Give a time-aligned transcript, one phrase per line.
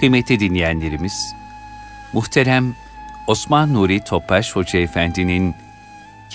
[0.00, 1.34] Kıymetli dinleyenlerimiz,
[2.12, 2.74] muhterem
[3.26, 5.54] Osman Nuri Topbaş Hoca Efendi'nin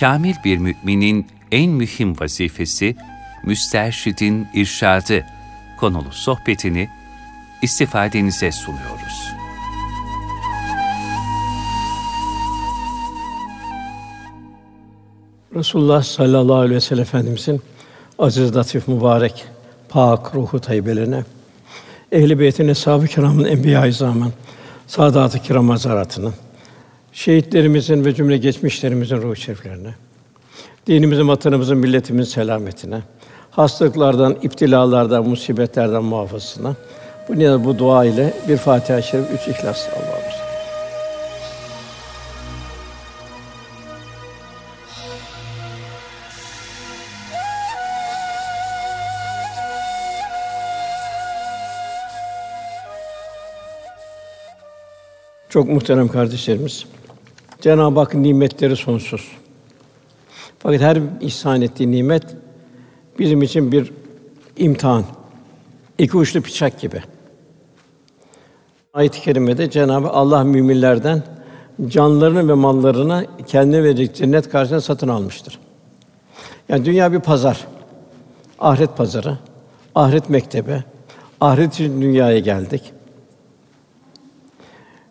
[0.00, 2.96] Kamil bir müminin en mühim vazifesi
[3.42, 5.26] müsterşidin irşadı
[5.80, 6.88] konulu sohbetini
[7.62, 9.32] istifadenize sunuyoruz.
[15.54, 17.62] Resulullah sallallahu aleyhi ve sellem Efendimizin
[18.18, 19.44] aziz, latif, mübarek,
[19.88, 21.24] pak ruhu tayyibelerine,
[22.12, 24.32] ehl-i beytin, eshab-ı kiramın, enbiya-i zaman,
[24.86, 26.34] saadat-ı kiram hazaratının,
[27.12, 29.94] şehitlerimizin ve cümle geçmişlerimizin ruh şeriflerine,
[30.86, 33.00] dinimizin, vatanımızın, milletimizin selametine,
[33.50, 36.74] hastalıklardan, iptilalardan, musibetlerden muhafazasına,
[37.28, 40.25] bu niyaz, bu dua ile bir Fatiha-i Şerif, üç İhlas Allah'ımız.
[55.56, 56.84] Çok muhterem kardeşlerimiz,
[57.60, 59.32] Cenab-ı Hak nimetleri sonsuz.
[60.58, 62.22] Fakat her ihsan ettiği nimet
[63.18, 63.92] bizim için bir
[64.56, 65.04] imtihan.
[65.98, 67.02] İki uçlu bıçak gibi.
[68.94, 71.22] Ayet-i kerimede Cenab-ı Allah müminlerden
[71.86, 75.58] canlarını ve mallarını kendine verecek cennet karşısında satın almıştır.
[76.68, 77.66] Yani dünya bir pazar.
[78.58, 79.38] Ahiret pazarı,
[79.94, 80.84] ahiret mektebi,
[81.40, 82.92] ahiret için dünyaya geldik.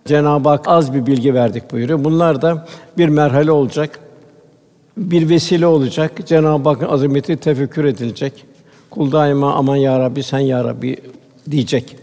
[0.07, 2.03] Cenab-ı Hak az bir bilgi verdik buyuruyor.
[2.03, 2.67] Bunlar da
[2.97, 3.99] bir merhale olacak,
[4.97, 6.27] bir vesile olacak.
[6.27, 8.45] Cenab-ı Hakk'ın azameti tefekkür edilecek.
[8.89, 10.97] Kul daima aman ya Rabbi sen ya Rabbi
[11.51, 11.97] diyecek.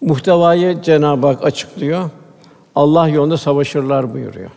[0.00, 2.10] Muhtevayı Cenab-ı Hak açıklıyor.
[2.74, 4.50] Allah yolunda savaşırlar buyuruyor.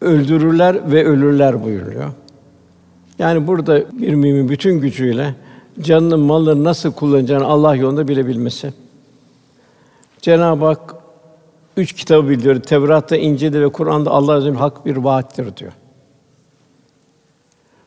[0.00, 2.10] Öldürürler ve ölürler buyuruyor.
[3.18, 5.34] Yani burada bir mümin bütün gücüyle
[5.82, 8.72] canını, malını nasıl kullanacağını Allah yolunda bilebilmesi.
[10.20, 10.94] Cenab-ı Hak
[11.76, 12.60] üç kitabı bildiriyor.
[12.60, 15.72] Tevrat'ta, İncil'de ve Kur'an'da Allah Azze hak bir vaattir diyor.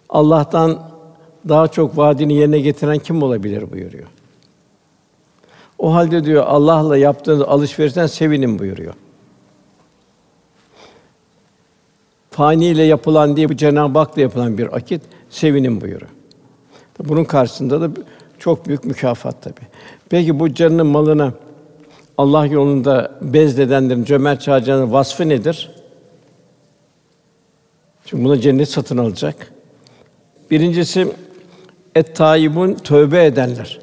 [0.10, 0.80] Allah'tan
[1.50, 4.08] daha çok vaadini yerine getiren kim olabilir buyuruyor.
[5.80, 8.94] O halde diyor Allah'la yaptığınız alışverişten sevinin buyuruyor.
[12.32, 16.12] Fani ile yapılan diye bu Cenab-ı Hak'la yapılan bir akit sevinin buyuruyor.
[17.00, 17.90] Bunun karşısında da
[18.40, 19.60] çok büyük mükafat tabi.
[20.10, 21.34] Peki bu canının malına
[22.18, 25.72] Allah yolunda bezledenlerin, cömert harcayanların vasfı nedir?
[28.06, 29.54] Çünkü buna cennet satın alacak.
[30.52, 31.08] Birincisi
[31.96, 33.80] et tayyibun tövbe edenler.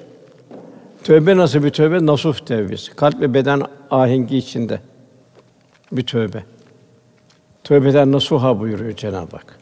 [1.04, 2.06] Tövbe nasıl bir tövbe?
[2.06, 2.96] Nasuh tövbesi.
[2.96, 4.80] Kalp ve beden ahengi içinde
[5.92, 6.44] bir tövbe.
[7.64, 9.58] Tövbeden nasuha buyuruyor Cenab-ı Hak.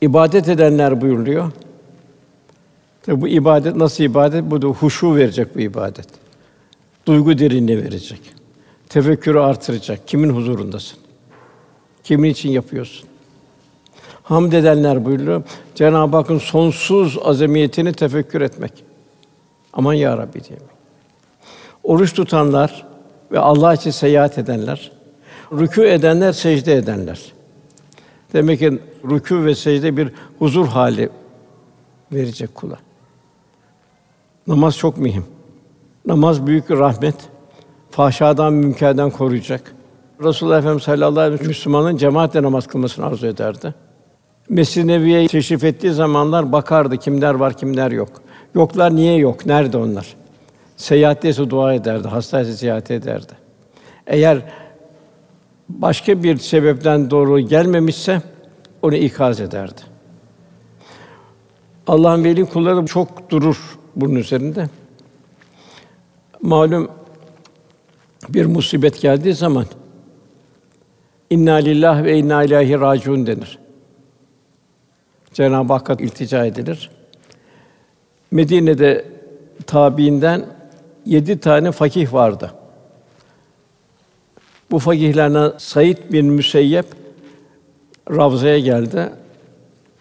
[0.00, 1.52] İbadet edenler buyuruluyor.
[3.02, 4.50] Tabi bu ibadet nasıl ibadet?
[4.50, 6.06] Bu da huşu verecek bu ibadet.
[7.06, 8.20] Duygu derinliği verecek.
[8.88, 10.08] Tefekkürü artıracak.
[10.08, 10.98] Kimin huzurundasın?
[12.04, 13.08] Kimin için yapıyorsun?
[14.22, 15.42] Hamd edenler buyuruyor.
[15.74, 18.72] Cenab-ı Hakk'ın sonsuz azamiyetini tefekkür etmek.
[19.72, 20.58] Aman ya Rabbi diye.
[21.82, 22.86] Oruç tutanlar
[23.32, 24.92] ve Allah için seyahat edenler,
[25.52, 27.32] rükû edenler, secde edenler.
[28.32, 31.10] Demek ki rükû ve secde bir huzur hali
[32.12, 32.76] verecek kula.
[34.50, 35.24] Namaz çok mühim.
[36.06, 37.14] Namaz büyük bir rahmet.
[37.90, 39.74] Fahşadan, münkerden koruyacak.
[40.24, 43.74] Resulullah Efendimiz sallallahu aleyhi ve sellem Müslümanın cemaatle namaz kılmasını arzu ederdi.
[44.48, 48.08] Mescid-i Nebi'ye teşrif ettiği zamanlar bakardı kimler var, kimler yok.
[48.54, 49.46] Yoklar niye yok?
[49.46, 50.16] Nerede onlar?
[50.76, 53.32] Seyahatteyse dua ederdi, hastaysa ziyaret ederdi.
[54.06, 54.38] Eğer
[55.68, 58.22] başka bir sebepten doğru gelmemişse
[58.82, 59.80] onu ikaz ederdi.
[61.86, 64.68] Allah'ın veli kulları çok durur bunun üzerinde.
[66.42, 66.90] Malum
[68.28, 69.66] bir musibet geldiği zaman
[71.30, 73.58] inna lillah ve inna ilahi raciun denir.
[75.32, 76.90] Cenab-ı Hakk'a iltica edilir.
[78.30, 79.04] Medine'de
[79.66, 80.46] tabiinden
[81.06, 82.54] yedi tane fakih vardı.
[84.70, 86.86] Bu fakihlerden Said bin Müseyyep
[88.10, 89.12] Ravza'ya geldi.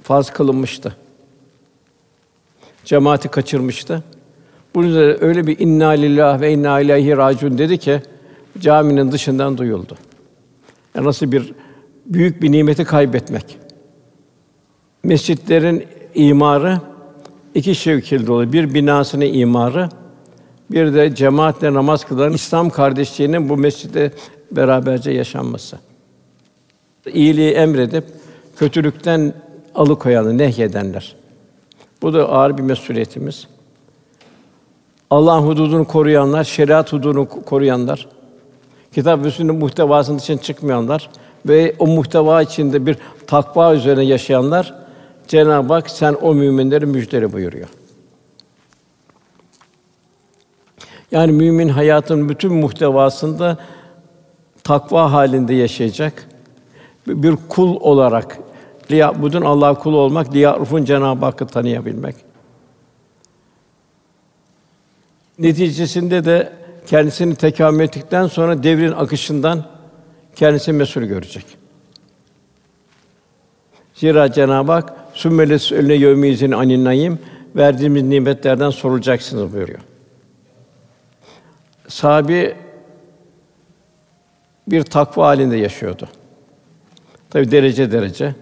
[0.03, 0.95] Farz kılınmıştı.
[2.89, 4.03] Cemaati kaçırmıştı.
[4.75, 8.01] Bunun üzerine öyle bir inna lillah ve inna ileyhi raciun dedi ki
[8.59, 9.97] caminin dışından duyuldu.
[10.95, 11.53] Yani nasıl bir
[12.05, 13.57] büyük bir nimeti kaybetmek.
[15.03, 16.81] Mescitlerin imarı
[17.55, 18.51] iki şekilde oluyor.
[18.51, 19.89] Bir binasını imarı,
[20.71, 24.11] bir de cemaatle namaz kılan İslam kardeşliğinin bu mescitte
[24.51, 25.77] beraberce yaşanması.
[27.13, 28.03] İyiliği emredip
[28.57, 29.33] kötülükten
[29.75, 31.18] alıkoyanı, nehyedenler.
[32.01, 33.47] Bu da ağır bir mesuliyetimiz.
[35.09, 38.07] Allah'ın hududunu koruyanlar, şeriat hududunu koruyanlar,
[38.93, 41.09] kitap ve sünnet muhtevasının dışına çıkmayanlar
[41.45, 42.97] ve o muhteva içinde bir
[43.27, 44.73] takva üzerine yaşayanlar
[45.27, 47.67] Cenab-ı Hak sen o müminleri müjdele buyuruyor.
[51.11, 53.57] Yani mümin hayatın bütün muhtevasında
[54.63, 56.27] takva halinde yaşayacak.
[57.07, 58.39] Bir kul olarak
[58.91, 62.15] liyabudun Allah kulu olmak, liyarufun Cenab-ı Hakk'ı tanıyabilmek.
[65.39, 66.53] Neticesinde de
[66.87, 69.65] kendisini tekamül ettikten sonra devrin akışından
[70.35, 71.45] kendisi mesul görecek.
[73.93, 77.19] Zira Cenab-ı Hak sümmeles önüne yevmizin anin naim
[77.55, 79.79] verdiğimiz nimetlerden sorulacaksınız buyuruyor.
[81.87, 82.55] Sahabi
[84.67, 86.07] bir takva halinde yaşıyordu.
[87.29, 88.35] Tabi derece derece.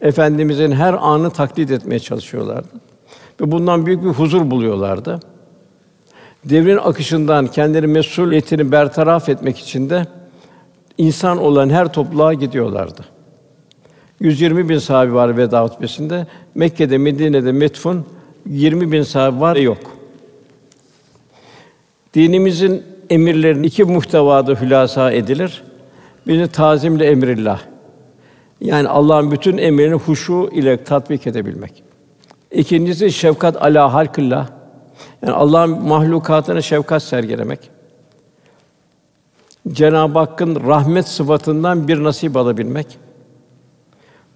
[0.00, 2.68] Efendimizin her anı taklit etmeye çalışıyorlardı.
[3.40, 5.20] Ve bundan büyük bir huzur buluyorlardı.
[6.44, 10.06] Devrin akışından kendileri mesuliyetini bertaraf etmek için de
[10.98, 13.04] insan olan her topluluğa gidiyorlardı.
[14.20, 16.26] 120 bin sahabi var veda hutbesinde.
[16.54, 18.06] Mekke'de, Medine'de metfun
[18.46, 19.78] 20 bin sahabi var yok.
[22.14, 25.62] Dinimizin emirlerin iki muhtevada hülasa edilir.
[26.26, 27.60] Birini tazimle emrillah.
[28.60, 31.82] Yani Allah'ın bütün emrini huşu ile tatbik edebilmek.
[32.50, 34.48] İkincisi şefkat ala halkillah.
[35.22, 37.70] Yani Allah'ın mahlukatına şefkat sergilemek.
[39.72, 42.98] Cenab-ı Hakk'ın rahmet sıfatından bir nasip alabilmek.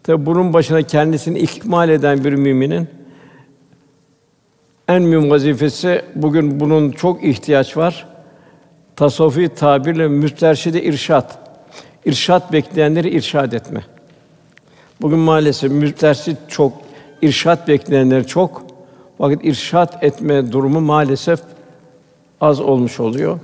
[0.03, 2.89] Tabi bunun başına kendisini ikmal eden bir müminin
[4.89, 8.07] en mühim vazifesi bugün bunun çok ihtiyaç var.
[8.97, 11.39] Tasavvufi tabirle müsterşide irşat.
[12.05, 13.85] İrşat bekleyenleri irşad etme.
[15.01, 16.73] Bugün maalesef müsterşit çok,
[17.23, 18.63] irşat bekleyenler çok.
[19.19, 21.41] Fakat irşat etme durumu maalesef
[22.41, 23.39] az olmuş oluyor.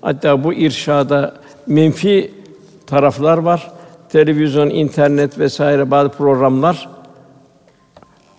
[0.00, 1.34] Hatta bu irşada
[1.66, 2.30] menfi
[2.86, 3.72] taraflar var.
[4.08, 6.88] Televizyon, internet vesaire bazı programlar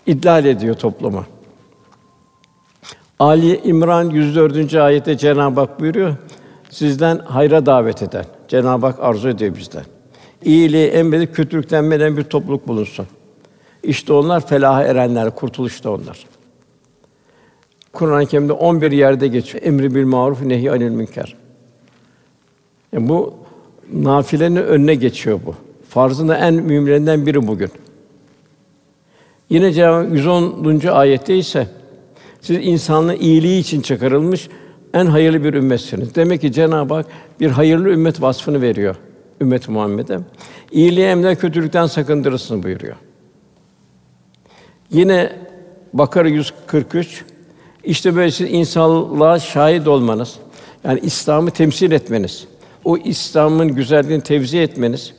[0.06, 1.25] idlal ediyor topluma.
[3.19, 4.75] Ali İmran 104.
[4.75, 6.16] ayette Cenab-ı Hak buyuruyor.
[6.69, 9.99] Sizden hayra davet eden Cenab-ı Hak arzu ediyor bizden.
[10.44, 13.07] İyiliği emredip kötülükten men eden bir topluluk bulunsun.
[13.83, 16.25] İşte onlar felaha erenler, kurtuluşta onlar.
[17.94, 19.63] Kur'an-ı Kerim'de 11 yerde geçiyor.
[19.63, 21.36] Emri bil maruf, nehi anil münker.
[22.94, 23.33] Yani bu
[23.94, 25.56] nafilenin önüne geçiyor bu.
[25.89, 27.69] Farzın da en mühimlerinden biri bugün.
[29.50, 30.88] Yine Cenab-ı 110.
[30.88, 31.68] ayette ise
[32.42, 34.50] siz insanlığın iyiliği için çıkarılmış
[34.94, 36.15] en hayırlı bir ümmetsiniz.
[36.15, 37.06] Demek ki Cenab-ı Hak
[37.39, 38.95] bir hayırlı ümmet vasfını veriyor
[39.41, 40.19] ümmet Muhammed'e.
[40.71, 42.95] İyiliği emre kötülükten sakındırırsın buyuruyor.
[44.91, 45.36] Yine
[45.94, 47.25] Bakara 143
[47.83, 50.36] işte böyle siz insanlığa şahit olmanız,
[50.83, 52.47] yani İslam'ı temsil etmeniz,
[52.86, 55.13] o İslam'ın güzelliğini tevzi etmeniz,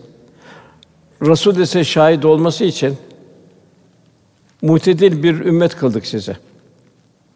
[1.22, 2.96] Resul ise şahit olması için
[4.62, 6.36] mutedil bir ümmet kıldık size.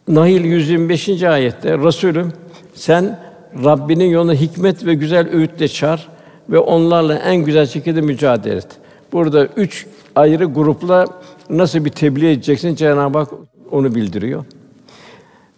[0.08, 1.22] Nahil 125.
[1.22, 2.32] ayette Resulüm
[2.74, 3.20] sen
[3.64, 6.08] Rabbinin yoluna hikmet ve güzel öğütle çağır
[6.48, 8.68] ve onlarla en güzel şekilde mücadele et.
[9.12, 9.86] Burada üç
[10.16, 11.06] ayrı grupla
[11.50, 13.28] nasıl bir tebliğ edeceksin Cenab-ı Hak
[13.70, 14.44] onu bildiriyor.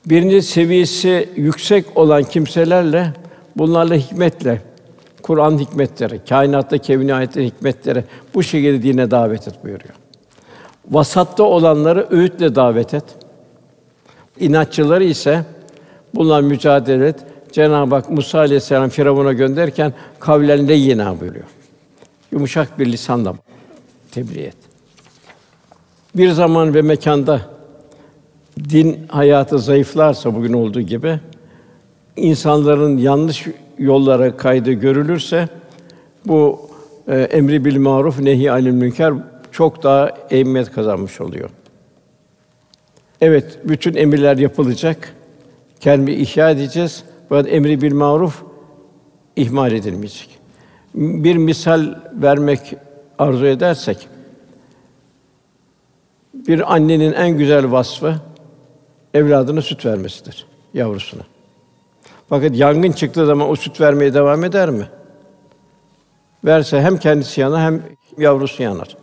[0.06, 3.12] Birinci seviyesi yüksek olan kimselerle
[3.56, 4.62] bunlarla hikmetle
[5.22, 9.94] Kur'an hikmetleri, kainatta kevni ayetlerin hikmetleri bu şekilde dine davet et buyuruyor.
[10.90, 13.04] Vasatta olanları öğütle davet et.
[14.40, 15.44] İnatçıları ise
[16.14, 17.16] bunlar mücadele et.
[17.56, 21.44] Cenab-ı Hak Musa aleyhisselam Firavun'a gönderirken kavlen yine buyuruyor.
[22.32, 23.34] Yumuşak bir lisanla
[24.10, 24.56] tebliğ et.
[26.16, 27.40] Bir zaman ve mekanda
[28.70, 31.20] din hayatı zayıflarsa bugün olduğu gibi
[32.16, 33.46] insanların yanlış
[33.78, 35.48] yollara kaydı görülürse
[36.26, 36.70] bu
[37.08, 39.14] e, emri bil maruf nehi anil münker
[39.52, 41.50] çok daha ehemmiyet kazanmış oluyor.
[43.20, 45.14] Evet, bütün emirler yapılacak.
[45.80, 47.04] Kendimi ihya edeceğiz.
[47.28, 48.42] Fakat emri bil maruf
[49.36, 50.38] ihmal edilmeyecek.
[50.94, 52.74] Bir misal vermek
[53.18, 54.08] arzu edersek
[56.34, 58.14] bir annenin en güzel vasfı
[59.14, 61.22] evladına süt vermesidir yavrusuna.
[62.28, 64.88] Fakat yangın çıktığı zaman o süt vermeye devam eder mi?
[66.44, 67.82] Verse hem kendisi yanar hem
[68.18, 68.96] yavrusu yanar.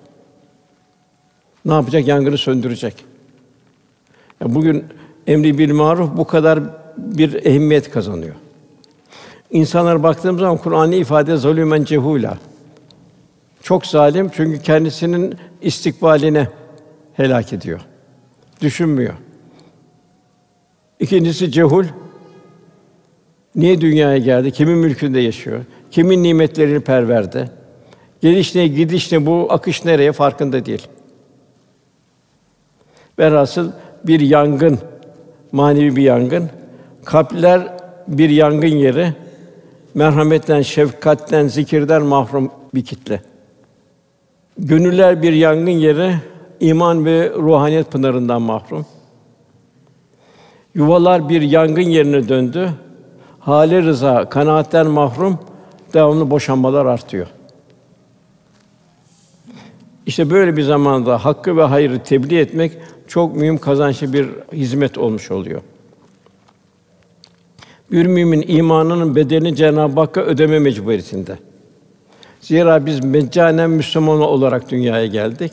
[1.65, 2.07] Ne yapacak?
[2.07, 3.05] Yangını söndürecek.
[4.41, 4.85] Yani bugün
[5.27, 6.59] emri bil maruf bu kadar
[6.97, 8.35] bir ehemmiyet kazanıyor.
[9.51, 12.37] İnsanlar baktığımız zaman Kur'an'ı ifade zulümen cehula.
[13.63, 16.47] Çok zalim çünkü kendisinin istikbaline
[17.13, 17.81] helak ediyor.
[18.61, 19.13] Düşünmüyor.
[20.99, 21.85] İkincisi cehul,
[23.55, 24.51] Niye dünyaya geldi?
[24.51, 25.59] Kimin mülkünde yaşıyor?
[25.91, 27.49] Kimin nimetlerini perverdi?
[28.21, 30.87] Geliş ne, gidiş ne, bu akış nereye farkında değil.
[33.19, 33.71] Velhasıl
[34.03, 34.79] bir yangın,
[35.51, 36.49] manevi bir yangın.
[37.05, 39.13] Kalpler bir yangın yeri.
[39.93, 43.21] Merhametten, şefkatten, zikirden mahrum bir kitle.
[44.57, 46.15] Gönüller bir yangın yeri,
[46.59, 48.85] iman ve ruhaniyet pınarından mahrum.
[50.75, 52.69] Yuvalar bir yangın yerine döndü.
[53.39, 55.39] Hale rıza, kanaatten mahrum,
[55.93, 57.27] devamlı boşanmalar artıyor.
[60.05, 65.31] İşte böyle bir zamanda hakkı ve hayrı tebliğ etmek çok mühim kazançlı bir hizmet olmuş
[65.31, 65.61] oluyor.
[67.93, 71.37] Bir mümin imanının bedelini Cenab-ı Hakk'a ödeme mecburiyetinde.
[72.41, 75.51] Zira biz meccanen Müslüman olarak dünyaya geldik.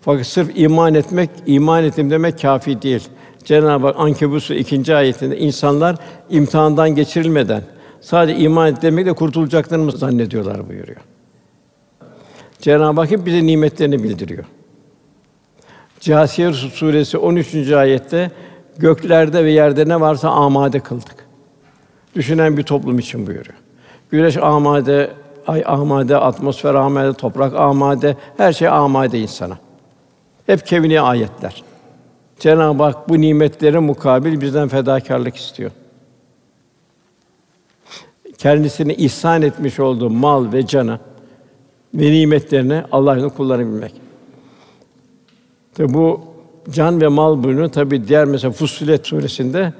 [0.00, 3.08] Fakat sırf iman etmek, iman ettim demek kafi değil.
[3.44, 5.96] Cenab-ı Hak Ankebut ikinci ayetinde insanlar
[6.30, 7.62] imtihandan geçirilmeden
[8.00, 11.00] sadece iman et demekle kurtulacaklarını mı zannediyorlar buyuruyor.
[12.60, 14.44] Cenab-ı Hak hep bize nimetlerini bildiriyor.
[16.00, 17.72] Câsiye suresi 13.
[17.72, 18.30] ayette
[18.78, 21.26] göklerde ve yerde ne varsa amade kıldık.
[22.14, 23.56] Düşünen bir toplum için buyuruyor.
[24.10, 25.10] Güneş amade,
[25.46, 29.58] ay amade, atmosfer amade, toprak amade, her şey amade insana.
[30.46, 31.64] Hep kevni ayetler.
[32.38, 35.70] Cenab-ı Hak bu nimetlere mukabil bizden fedakarlık istiyor.
[38.38, 40.98] Kendisini ihsan etmiş olduğu mal ve canı
[41.94, 43.94] ve nimetlerini Allah'ın kullanabilmek.
[45.74, 46.31] Tabi bu
[46.70, 49.72] can ve mal buyruğunu tabi diğer mesela Fussilet suresinde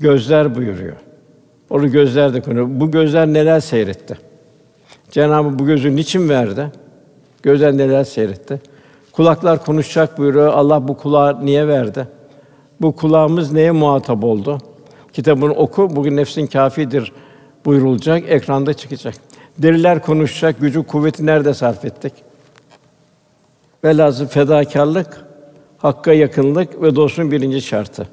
[0.00, 0.96] gözler buyuruyor.
[1.70, 2.80] Onu gözler de konu.
[2.80, 4.18] Bu gözler neler seyretti?
[5.10, 6.66] Cenab-ı bu gözü niçin verdi?
[7.42, 8.60] Gözler neler seyretti?
[9.12, 10.52] Kulaklar konuşacak buyuruyor.
[10.52, 12.08] Allah bu kulağı niye verdi?
[12.80, 14.58] Bu kulağımız neye muhatap oldu?
[15.12, 17.12] Kitabını oku, bugün nefsin kafidir
[17.64, 19.14] buyurulacak, ekranda çıkacak.
[19.58, 22.12] Deriler konuşacak, gücü kuvveti nerede sarf ettik?
[23.84, 25.24] Velhâsıl fedakarlık,
[25.82, 28.08] hakka yakınlık ve dostun birinci şartı.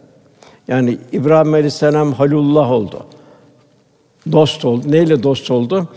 [0.68, 3.06] Yani İbrahim Aleyhisselam Halullah oldu.
[4.32, 4.92] Dost oldu.
[4.92, 5.90] Neyle dost oldu?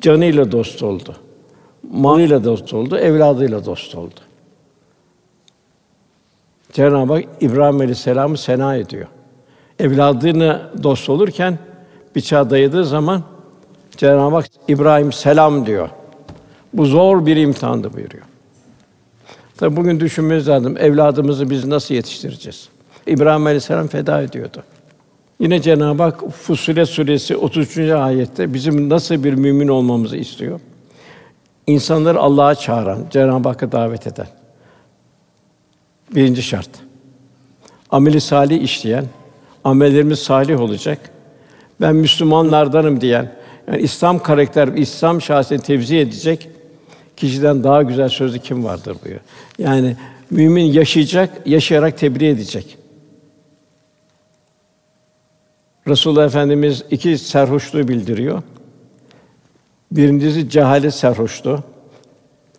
[0.00, 1.16] Canıyla dost oldu.
[1.92, 4.20] Malıyla dost oldu, evladıyla dost oldu.
[6.72, 9.06] Cenab-ı Hak İbrahim Aleyhisselam'ı sena ediyor.
[9.78, 11.58] Evladını dost olurken
[12.16, 13.22] bıçağı dayadığı zaman
[13.96, 15.88] Cenab-ı Hak İbrahim selam diyor.
[16.72, 18.24] Bu zor bir imtihandı buyuruyor.
[19.58, 20.76] Tabi bugün düşünmemiz lazım.
[20.78, 22.68] Evladımızı biz nasıl yetiştireceğiz?
[23.06, 24.62] İbrahim Aleyhisselam feda ediyordu.
[25.40, 27.78] Yine Cenab-ı Hak Fussilet suresi 33.
[27.78, 30.60] ayette bizim nasıl bir mümin olmamızı istiyor.
[31.66, 34.26] İnsanları Allah'a çağıran, Cenab-ı Hakk'a davet eden.
[36.14, 36.70] Birinci şart.
[37.90, 39.04] Ameli salih işleyen,
[39.64, 41.10] amellerimiz salih olacak.
[41.80, 43.32] Ben Müslümanlardanım diyen,
[43.68, 46.48] yani İslam karakter, İslam şahsiyetini tevzi edecek
[47.18, 49.20] kişiden daha güzel sözü kim vardır buyuruyor.
[49.58, 49.96] Yani
[50.30, 52.78] mümin yaşayacak, yaşayarak tebliğ edecek.
[55.88, 58.42] Resulullah Efendimiz iki serhoşluğu bildiriyor.
[59.92, 61.60] Birincisi cehalet serhoşluğu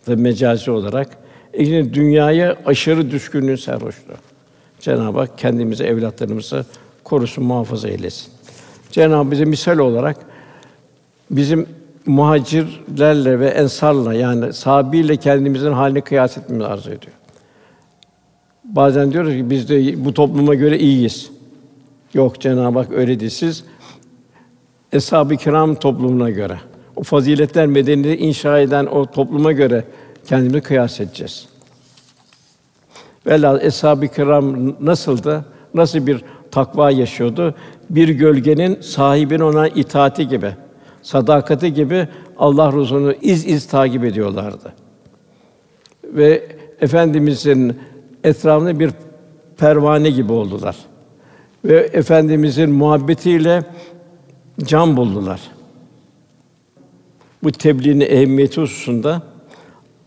[0.08, 1.08] ve mecazi olarak.
[1.54, 4.14] İkincisi dünyaya aşırı düşkünlüğün serhoşluğu.
[4.80, 6.66] Cenab-ı Hak kendimizi, evlatlarımızı
[7.04, 8.32] korusun, muhafaza eylesin.
[8.90, 10.16] Cenab-ı Hak bize misal olarak
[11.30, 11.66] bizim
[12.06, 17.12] muhacirlerle ve ensarla yani sahabiyle kendimizin halini kıyas etmemizi arzu ediyor.
[18.64, 21.30] Bazen diyoruz ki biz de bu topluma göre iyiyiz.
[22.14, 23.30] Yok Cenab-ı Hak öyle değil.
[23.30, 23.64] Siz
[24.92, 26.60] Eshab-ı Kiram toplumuna göre,
[26.96, 29.84] o faziletler medeniyeti inşa eden o topluma göre
[30.26, 31.48] kendimizi kıyas edeceğiz.
[33.26, 35.44] Velhâsıl Eshab-ı Kiram nasıldı?
[35.74, 37.54] Nasıl bir takva yaşıyordu?
[37.90, 40.52] Bir gölgenin sahibine ona itaati gibi,
[41.02, 44.72] sadakati gibi Allah Resulü'nü iz iz takip ediyorlardı.
[46.04, 46.46] Ve
[46.80, 47.78] efendimizin
[48.24, 48.90] etrafında bir
[49.58, 50.76] pervane gibi oldular.
[51.64, 53.62] Ve efendimizin muhabbetiyle
[54.64, 55.40] can buldular.
[57.42, 59.22] Bu tebliğin ehemmiyeti hususunda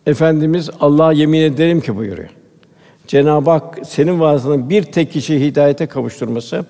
[0.06, 2.30] Efendimiz Allah'a yemin ederim ki buyuruyor.
[3.08, 6.66] Cenab-ı Hak senin vaazına bir tek kişi hidayete kavuşturması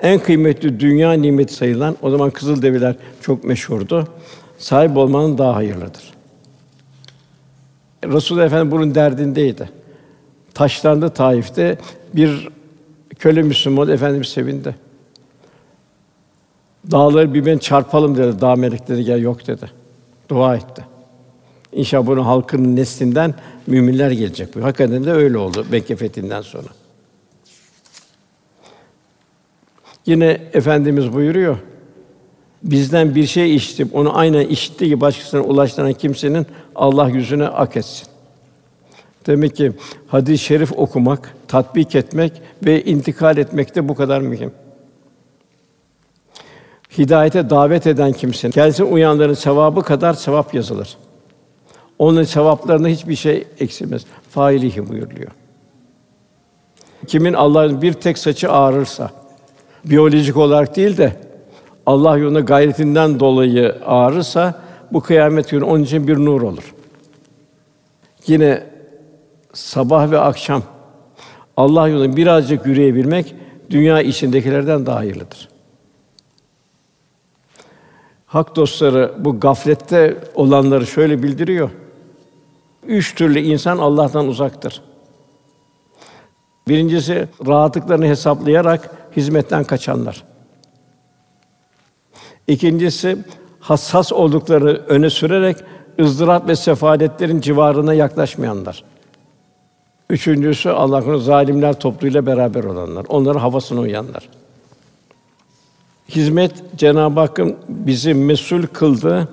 [0.00, 4.08] en kıymetli dünya nimeti sayılan o zaman kızıl develer çok meşhurdu.
[4.58, 6.14] Sahip olmanın daha hayırlıdır.
[8.04, 9.70] Resul Efendimiz bunun derdindeydi.
[10.54, 11.78] Taşlandı Taif'te
[12.14, 12.48] bir
[13.18, 14.74] köle Müslüman efendimiz sevindi.
[16.90, 18.40] Dağları bir ben çarpalım dedi.
[18.40, 19.70] Dağ melekleri gel yok dedi.
[20.28, 20.84] Dua etti.
[21.72, 23.34] İnşallah bunun halkının neslinden
[23.66, 24.56] müminler gelecek.
[24.56, 25.96] Hakikaten de öyle oldu Mekke
[26.42, 26.68] sonra.
[30.06, 31.56] Yine efendimiz buyuruyor.
[32.62, 38.06] Bizden bir şey işitip onu aynen işittiği gibi başkasına ulaştıran kimsenin Allah yüzüne ak etsin.
[39.26, 39.72] Demek ki
[40.06, 42.32] hadis-i şerif okumak, tatbik etmek
[42.64, 44.52] ve intikal etmek de bu kadar mühim.
[46.98, 50.96] Hidayete davet eden kimsenin kendisini uyanların sevabı kadar sevap yazılır.
[51.98, 54.04] Onun sevaplarında hiçbir şey eksilmez.
[54.30, 55.30] Failihi buyuruluyor.
[57.06, 59.10] Kimin Allah'ın bir tek saçı ağrırsa,
[59.84, 61.16] biyolojik olarak değil de
[61.86, 64.62] Allah yolunda gayretinden dolayı ağrırsa
[64.92, 66.74] bu kıyamet günü onun için bir nur olur.
[68.26, 68.66] Yine
[69.52, 70.62] sabah ve akşam
[71.56, 73.34] Allah yolunda birazcık yürüyebilmek
[73.70, 75.48] dünya içindekilerden daha hayırlıdır.
[78.26, 81.70] Hak dostları bu gaflette olanları şöyle bildiriyor.
[82.86, 84.82] Üç türlü insan Allah'tan uzaktır.
[86.68, 90.24] Birincisi rahatlıklarını hesaplayarak hizmetten kaçanlar.
[92.46, 93.18] İkincisi
[93.60, 95.56] hassas oldukları öne sürerek
[96.00, 98.84] ızdırap ve sefaletlerin civarına yaklaşmayanlar.
[100.10, 104.28] Üçüncüsü Allah'ın zalimler topluluğuyla beraber olanlar, onların havasına uyanlar.
[106.08, 109.28] Hizmet Cenab-ı Hakk'ın bizi mesul kıldığı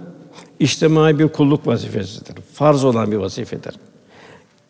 [0.60, 2.36] içtimai bir kulluk vazifesidir.
[2.54, 3.76] Farz olan bir vazifedir.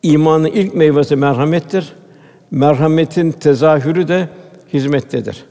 [0.03, 1.93] İmanın ilk meyvesi merhamettir.
[2.51, 4.29] Merhametin tezahürü de
[4.73, 5.45] hizmettedir.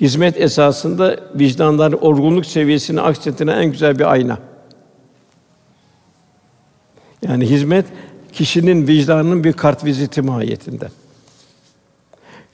[0.00, 4.38] Hizmet esasında vicdanların olgunluk seviyesini aksettiren en güzel bir ayna.
[7.22, 7.86] Yani hizmet
[8.32, 10.88] kişinin vicdanının bir kart viziti mahiyetinde.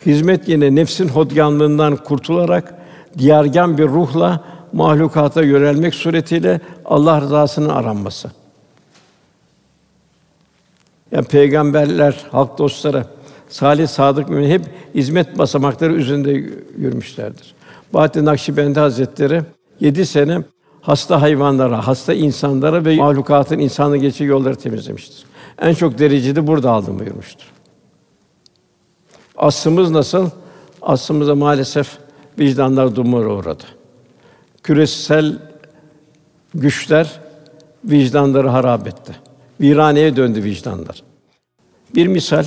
[0.06, 2.74] Hizmet yine nefsin hodyanlığından kurtularak
[3.18, 8.30] diyargan bir ruhla mahlukata yönelmek suretiyle Allah rızasının aranması.
[11.12, 13.06] Yani peygamberler, halk dostları,
[13.48, 14.62] salih sadık mümin hep
[14.94, 16.30] hizmet basamakları üzerinde
[16.78, 17.54] yürümüşlerdir.
[17.94, 19.42] Bahattin Nakşibendi Hazretleri
[19.80, 20.42] yedi sene
[20.80, 25.24] hasta hayvanlara, hasta insanlara ve mahlukatın insanı geçici yolları temizlemiştir.
[25.60, 27.46] En çok derecede burada aldım buyurmuştur.
[29.36, 30.30] Aslımız nasıl?
[30.82, 31.98] Aslımıza maalesef
[32.38, 33.64] vicdanlar dumura uğradı.
[34.62, 35.38] Küresel
[36.54, 37.20] güçler
[37.84, 39.16] vicdanları harap etti.
[39.60, 41.02] Viraneye döndü vicdanlar.
[41.94, 42.44] Bir misal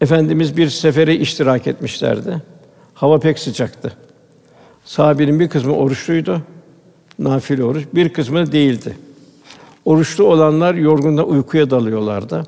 [0.00, 2.42] Efendimiz bir sefere iştirak etmişlerdi.
[2.94, 3.92] Hava pek sıcaktı.
[4.84, 6.42] Sahabenin bir kısmı oruçluydu.
[7.18, 8.96] Nafile oruç, bir kısmı değildi.
[9.84, 12.42] Oruçlu olanlar yorgundan uykuya dalıyorlardı.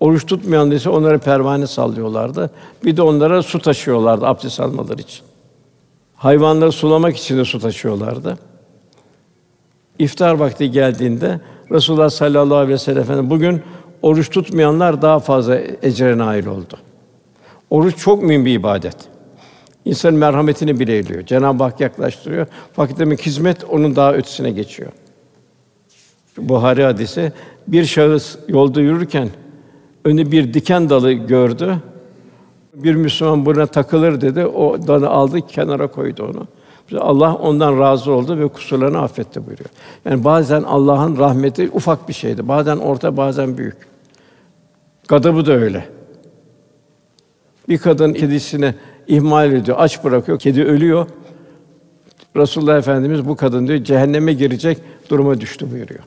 [0.00, 2.50] Oruç tutmayan ise onlara pervane sallıyorlardı.
[2.84, 5.20] Bir de onlara su taşıyorlardı abdest almaları için.
[6.16, 8.38] Hayvanları sulamak için de su taşıyorlardı.
[9.98, 13.62] İftar vakti geldiğinde Resulullah sallallahu aleyhi ve sellem bugün
[14.02, 16.78] oruç tutmayanlar daha fazla ecre nail oldu.
[17.70, 18.96] Oruç çok mühim bir ibadet.
[19.84, 21.26] İnsanın merhametini bile ediyor.
[21.26, 22.46] Cenab-ı Hak yaklaştırıyor.
[22.72, 24.92] Fakat demek hizmet onun daha ötesine geçiyor.
[26.38, 27.32] Buhari hadisi
[27.66, 29.28] bir şahıs yolda yürürken
[30.04, 31.76] önü bir diken dalı gördü.
[32.74, 34.46] Bir Müslüman buna takılır dedi.
[34.46, 36.46] O dalı aldı, kenara koydu onu.
[37.00, 39.70] Allah ondan razı oldu ve kusurlarını affetti buyuruyor.
[40.04, 42.48] Yani bazen Allah'ın rahmeti ufak bir şeydi.
[42.48, 43.89] Bazen orta, bazen büyük.
[45.10, 45.84] Gadabı da öyle.
[47.68, 48.74] Bir kadın kedisini
[49.06, 51.06] ihmal ediyor, aç bırakıyor, kedi ölüyor.
[52.36, 56.00] Resulullah Efendimiz bu kadın diyor cehenneme girecek duruma düştü buyuruyor.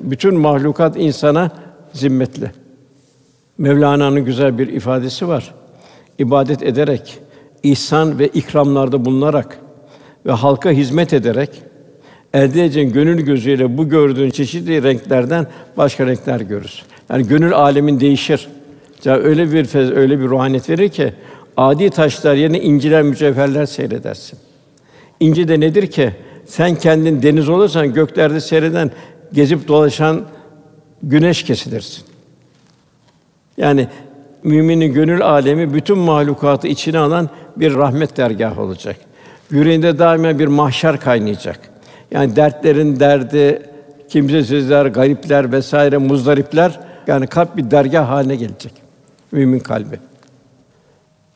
[0.00, 1.50] Bütün mahlukat insana
[1.92, 2.50] zimmetli.
[3.58, 5.54] Mevlana'nın güzel bir ifadesi var.
[6.18, 7.18] İbadet ederek,
[7.62, 9.58] ihsan ve ikramlarda bulunarak
[10.26, 11.62] ve halka hizmet ederek
[12.34, 16.97] elde edeceğin gönül gözüyle bu gördüğün çeşitli renklerden başka renkler görürsün.
[17.10, 18.48] Yani gönül alemin değişir.
[19.04, 21.12] Ya öyle bir fez, öyle bir ruhaniyet verir ki
[21.56, 24.38] adi taşlar yerine inciler, mücevherler seyredersin.
[25.20, 26.12] İnci de nedir ki?
[26.46, 28.90] Sen kendin deniz olursan göklerde seyreden,
[29.32, 30.22] gezip dolaşan
[31.02, 32.04] güneş kesilirsin.
[33.56, 33.88] Yani
[34.42, 38.96] müminin gönül alemi bütün mahlukatı içine alan bir rahmet dergahı olacak.
[39.50, 41.60] Yüreğinde daima bir mahşer kaynayacak.
[42.10, 43.62] Yani dertlerin derdi,
[44.08, 48.72] kimsesizler, garipler vesaire muzdaripler yani kalp bir dergah haline gelecek.
[49.32, 49.98] Mümin kalbi.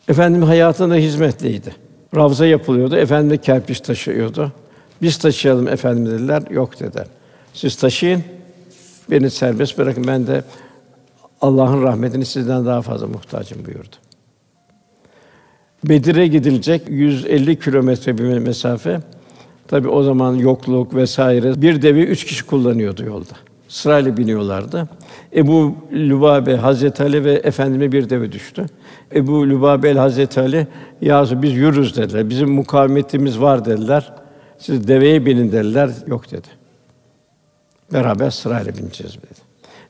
[0.08, 1.74] Efendim hayatında hizmetliydi.
[2.16, 2.96] Ravza yapılıyordu.
[2.96, 4.52] Efendim de kerpiç taşıyordu.
[5.02, 6.42] Biz taşıyalım efendim dediler.
[6.50, 7.06] Yok dediler.
[7.54, 8.24] Siz taşıyın.
[9.10, 10.04] Beni serbest bırakın.
[10.06, 10.44] Ben de
[11.40, 13.96] Allah'ın rahmetini sizden daha fazla muhtacım buyurdu.
[15.84, 19.00] Bedir'e gidilecek 150 kilometre bir mesafe.
[19.68, 23.32] Tabi o zaman yokluk vesaire bir devi üç kişi kullanıyordu yolda.
[23.68, 24.88] Sırayla biniyorlardı.
[25.36, 28.66] Ebu Lübabe Hazreti Ali ve efendime bir deve düştü.
[29.14, 30.66] Ebu Lübabe el Hazreti Ali,
[31.00, 32.30] "Ya biz yürürüz." dediler.
[32.30, 34.12] "Bizim mukavemetimiz var." dediler.
[34.58, 35.90] "Siz deveye binin." dediler.
[36.06, 36.48] "Yok." dedi.
[37.92, 39.40] Beraber sırayla bineceğiz dedi.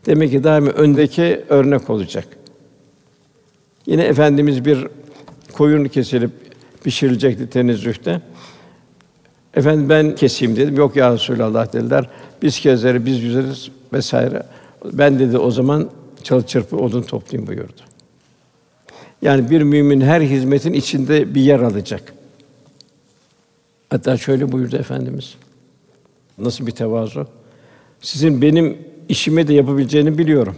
[0.06, 2.24] Demek ki daima öndeki örnek olacak.
[3.86, 4.86] Yine efendimiz bir
[5.52, 6.30] koyun kesilip
[6.84, 8.20] pişirilecekti tenezzühte.
[9.54, 10.76] Efendim ben keseyim dedim.
[10.76, 12.08] Yok ya Resulallah dediler.
[12.42, 14.42] Biz kezleri biz yüzeriz vesaire.
[14.84, 15.90] Ben dedi o zaman
[16.22, 17.80] çalı çırpı odun toplayayım buyurdu.
[19.22, 22.14] Yani bir mümin her hizmetin içinde bir yer alacak.
[23.90, 25.34] Hatta şöyle buyurdu efendimiz.
[26.38, 27.26] Nasıl bir tevazu?
[28.00, 30.56] Sizin benim işimi de yapabileceğini biliyorum.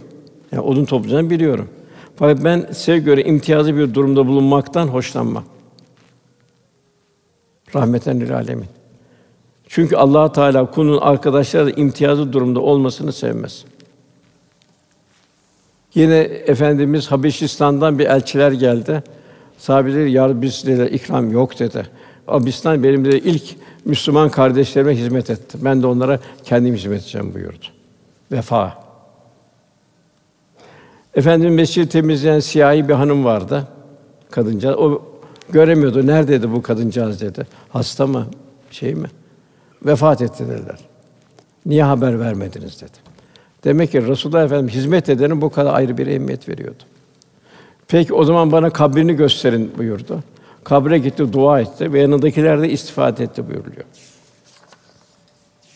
[0.51, 1.69] Yani odun toplayacağını biliyorum.
[2.15, 5.43] Fakat ben size göre imtiyazlı bir durumda bulunmaktan hoşlanmam.
[7.75, 8.67] Rahmeten lil alemin.
[9.67, 13.65] Çünkü Allah Teala kulun arkadaşları imtiyazlı durumda olmasını sevmez.
[15.95, 19.03] Yine efendimiz Habeşistan'dan bir elçiler geldi.
[19.57, 21.87] Sahabeler ya biz dediler, ikram yok dedi.
[22.27, 23.43] Abistan benim de ilk
[23.85, 25.57] Müslüman kardeşlerime hizmet etti.
[25.61, 27.65] Ben de onlara kendim hizmet edeceğim buyurdu.
[28.31, 28.85] Vefa.
[31.15, 33.67] Efendim mescid temizleyen siyahi bir hanım vardı.
[34.31, 34.77] Kadıncağız.
[34.77, 35.01] O
[35.49, 36.07] göremiyordu.
[36.07, 37.47] Neredeydi bu kadıncağız dedi.
[37.69, 38.27] Hasta mı?
[38.71, 39.07] Şey mi?
[39.85, 40.79] Vefat etti dediler.
[41.65, 43.14] Niye haber vermediniz dedi.
[43.65, 46.83] Demek ki Resulullah Efendimiz hizmet edenin bu kadar ayrı bir emniyet veriyordu.
[47.87, 50.19] Peki o zaman bana kabrini gösterin buyurdu.
[50.63, 53.85] Kabre gitti, dua etti ve yanındakiler de istifade etti buyuruluyor.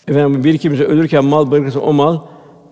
[0.08, 2.20] Efendim bir kimse ölürken mal bırakırsa o mal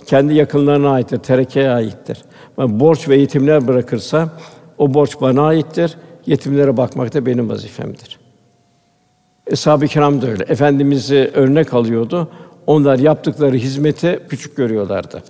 [0.05, 2.23] kendi yakınlarına aittir, terekeye aittir.
[2.57, 4.29] Ben borç ve yetimler bırakırsa
[4.77, 5.97] o borç bana aittir.
[6.25, 8.19] Yetimlere bakmak da benim vazifemdir.
[9.47, 10.43] Eshab-ı Kiram da öyle.
[10.43, 12.29] Efendimizi örnek alıyordu.
[12.67, 15.23] Onlar yaptıkları hizmeti küçük görüyorlardı.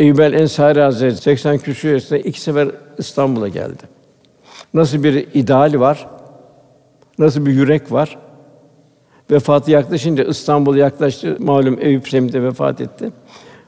[0.00, 2.68] Eyyub el Ensari Hazretleri 80 küsur yaşında iki sefer
[2.98, 3.82] İstanbul'a geldi.
[4.74, 6.06] Nasıl bir ideal var?
[7.18, 8.18] Nasıl bir yürek var?
[9.30, 11.36] Vefatı yaklaşınca İstanbul'a yaklaştı.
[11.38, 13.12] Malum Eyüp Semih'de vefat etti.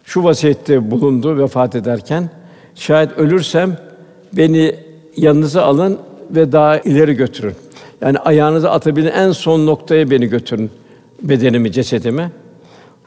[0.04, 2.30] Şu vasiyette bulundu vefat ederken.
[2.74, 3.76] Şayet ölürsem
[4.32, 4.74] beni
[5.16, 5.98] yanınıza alın
[6.30, 7.54] ve daha ileri götürün.
[8.00, 10.70] Yani ayağınızı atabilen en son noktaya beni götürün
[11.22, 12.30] bedenimi, cesedimi.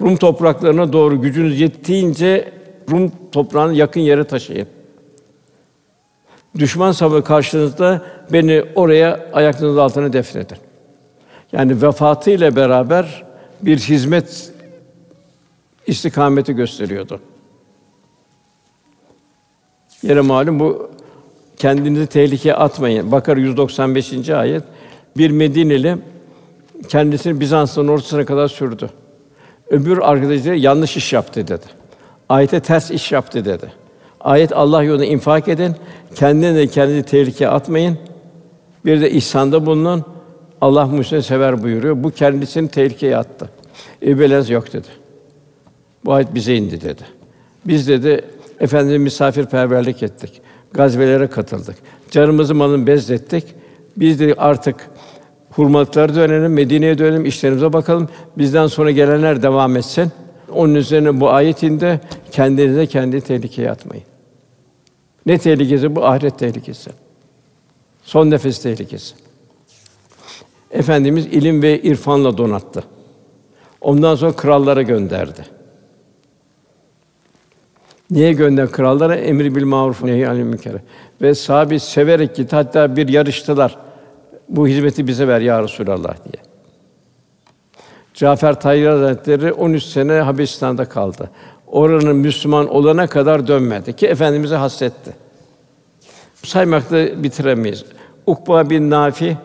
[0.01, 2.51] Rum topraklarına doğru gücünüz yettiğince
[2.91, 4.67] Rum toprağını yakın yere taşıyın.
[6.59, 8.01] Düşman savaşı karşınızda
[8.33, 10.57] beni oraya ayaklarınız altına defnedin.
[11.51, 13.23] Yani vefatı ile beraber
[13.61, 14.51] bir hizmet
[15.87, 17.19] istikameti gösteriyordu.
[20.01, 20.91] Yine malum bu
[21.57, 23.11] kendinizi tehlikeye atmayın.
[23.11, 24.29] Bakar 195.
[24.29, 24.63] ayet
[25.17, 25.97] bir Medineli
[26.87, 28.89] kendisini Bizans'ın ortasına kadar sürdü.
[29.69, 31.65] Öbür arkadaşı yanlış iş yaptı dedi.
[32.29, 33.71] Ayete ters iş yaptı dedi.
[34.19, 35.75] Ayet Allah yolunda infak edin,
[36.15, 37.97] kendine de kendinizi tehlikeye atmayın.
[38.85, 40.05] Bir de ihsanda bulunun.
[40.61, 42.03] Allah muhsini sever buyuruyor.
[42.03, 43.49] Bu kendisini tehlikeye attı.
[44.01, 44.87] Ebelez yok dedi.
[46.05, 47.03] Bu ayet bize indi dedi.
[47.65, 48.25] Biz dedi
[48.59, 50.41] efendimiz misafirperverlik ettik.
[50.73, 51.75] Gazvelere katıldık.
[52.11, 53.43] Canımızı malın bezlettik.
[53.97, 54.89] Biz de artık
[55.59, 58.09] hurmalıklara dönelim, Medine'ye dönelim, işlerimize bakalım.
[58.37, 60.11] Bizden sonra gelenler devam etsin.
[60.53, 61.99] Onun üzerine bu ayetinde
[62.31, 64.03] kendinize kendi tehlikeye atmayın.
[65.25, 66.05] Ne tehlikesi bu?
[66.05, 66.91] Ahiret tehlikesi.
[68.03, 69.15] Son nefes tehlikesi.
[70.71, 72.83] Efendimiz ilim ve irfanla donattı.
[73.81, 75.45] Ondan sonra krallara gönderdi.
[78.11, 79.15] Niye gönder krallara?
[79.15, 80.73] Emri bil maruf nehy anil münker.
[81.21, 82.55] Ve sahabi severek gitti.
[82.55, 83.88] Hatta bir yarıştılar.
[84.49, 86.43] Bu hizmeti bize ver ya Resulallah diye.
[88.13, 91.29] Cafer Tayyar Hazretleri 13 sene Habeşistan'da kaldı.
[91.67, 95.15] Oranın Müslüman olana kadar dönmedi ki efendimize hasretti.
[96.43, 97.85] Saymakla bitiremeyiz.
[98.25, 99.37] Ukba bin Nafi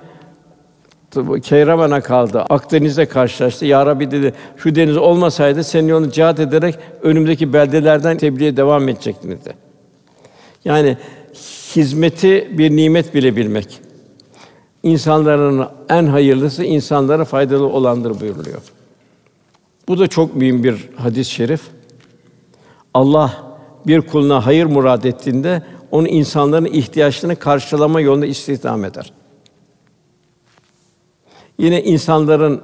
[1.43, 2.41] Keyraman'a kaldı.
[2.41, 3.67] Akdeniz'de karşılaştı.
[3.67, 9.31] Ya Rabbi dedi, şu deniz olmasaydı senin yolunu cihat ederek önümüzdeki beldelerden tebliğe devam edecektim
[9.31, 9.55] dedi.
[10.65, 10.97] Yani
[11.77, 13.81] hizmeti bir nimet bile bilmek.
[14.85, 18.63] İnsanların en hayırlısı insanlara faydalı olandır buyuruluyor.
[19.89, 21.61] Bu da çok mühim bir hadis-i şerif.
[22.95, 23.45] Allah
[23.87, 29.13] bir kuluna hayır murad ettiğinde onu insanların ihtiyaçlarını karşılama yolunda istihdam eder.
[31.59, 32.63] Yine insanların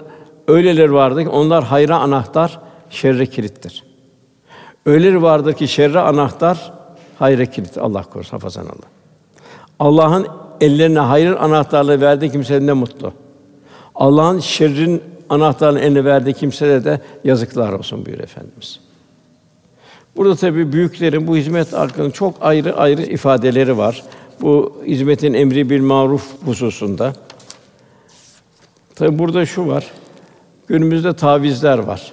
[0.48, 3.84] öyleleri vardır ki onlar hayra anahtar, şerre kilittir.
[4.86, 6.72] Öyleleri vardır ki şerre anahtar,
[7.18, 7.78] hayra kilit.
[7.78, 8.88] Allah korusun, hafazan Allah.
[9.78, 10.26] Allah'ın
[10.60, 13.12] ellerine hayır anahtarlığı verdiği kimse ne mutlu.
[13.94, 18.80] Allah'ın şerrin anahtarını eline verdiği kimseye de yazıklar olsun buyur efendimiz.
[20.16, 24.02] Burada tabii büyüklerin bu hizmet hakkında çok ayrı ayrı ifadeleri var.
[24.40, 27.12] Bu hizmetin emri bil maruf hususunda.
[28.94, 29.86] Tabii burada şu var.
[30.68, 32.12] Günümüzde tavizler var.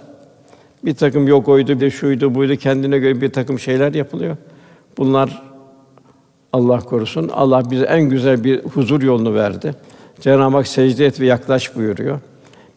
[0.86, 4.38] Bir takım yok oydu, bir şuydu, buydu kendine göre bir takım şeyler yapılıyor.
[4.98, 5.44] Bunlar
[6.58, 7.30] Allah korusun.
[7.30, 9.76] Allah bize en güzel bir huzur yolunu verdi.
[10.20, 12.20] Cenab-ı Hak secde et ve yaklaş buyuruyor.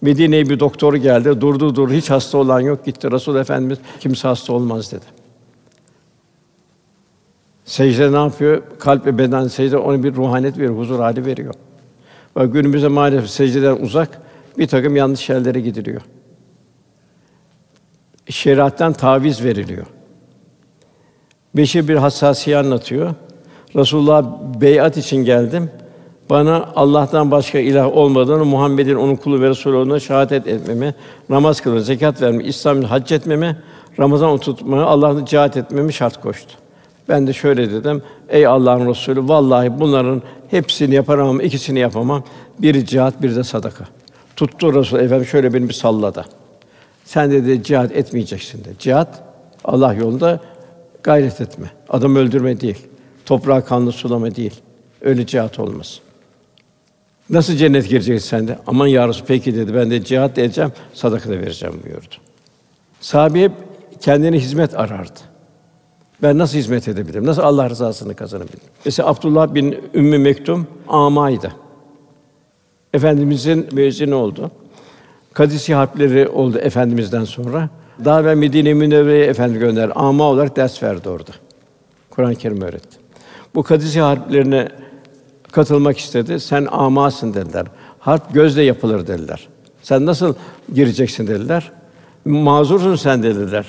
[0.01, 1.40] Medine'ye bir doktor geldi.
[1.40, 3.11] Durdu dur hiç hasta olan yok gitti.
[3.11, 5.05] Resul Efendimiz kimse hasta olmaz dedi.
[7.64, 8.62] Secde ne yapıyor?
[8.79, 11.55] Kalp ve beden secde ona bir ruhaniyet veriyor, huzur hali veriyor.
[12.37, 14.21] Ve günümüzde maalesef secdeden uzak
[14.59, 16.01] bir takım yanlış yerlere gidiliyor.
[18.29, 19.87] Şeriattan taviz veriliyor.
[21.57, 23.14] Beşir bir hassasiye anlatıyor.
[23.76, 24.24] Resulullah
[24.61, 25.70] beyat için geldim.
[26.30, 30.94] Bana Allah'tan başka ilah olmadığını, Muhammed'in onun kulu ve resulü olduğuna şahadet etmemi,
[31.28, 33.56] namaz kılmamı, zekat vermemi, İslam'ı hac etmemi,
[33.98, 36.54] Ramazan tutmamı, Allah'ın cihat etmemi şart koştu.
[37.09, 42.24] Ben de şöyle dedim: Ey Allah'ın Resulü, vallahi bunların hepsini yaparım ama ikisini yapamam.
[42.59, 43.85] Biri cihat, bir de sadaka.
[44.37, 46.24] Tuttu Resul Efendim şöyle beni bir salladı.
[47.04, 48.74] Sen dedi cihat etmeyeceksin dedi.
[48.78, 49.22] Cihat
[49.64, 50.40] Allah yolunda
[51.02, 51.66] gayret etme.
[51.88, 52.89] Adam öldürme değil.
[53.31, 54.55] Toprağı kanlı sulama değil.
[55.01, 56.01] Öyle cihat olmaz.
[57.31, 58.59] Nasıl cennet gireceksin sen de?
[58.66, 59.75] Aman ya Resul, peki dedi.
[59.75, 62.14] Ben de cihat edeceğim, sadaka da vereceğim buyurdu.
[63.01, 63.53] Sahabe hep
[64.01, 65.21] kendine hizmet arardı.
[66.23, 67.27] Ben nasıl hizmet edebilirim?
[67.27, 68.61] Nasıl Allah rızasını kazanabilirim?
[68.85, 71.53] Mesela Abdullah bin Ümmü Mektum amaydı.
[72.95, 74.51] Efendimizin müezzini oldu.
[75.33, 77.69] Kadisi harpleri oldu efendimizden sonra.
[78.05, 79.93] Daha ve Medine Münevvere'ye efendi gönder.
[79.95, 81.33] Ama olarak ders verdi orada.
[82.11, 82.99] Kur'an-ı Kerim öğretti.
[83.54, 84.68] Bu Kadisi harplerine
[85.52, 86.40] katılmak istedi.
[86.40, 87.66] Sen amasın dediler.
[87.98, 89.48] Harp gözle yapılır dediler.
[89.82, 90.34] Sen nasıl
[90.74, 91.72] gireceksin dediler.
[92.24, 93.66] Mazursun sen dediler.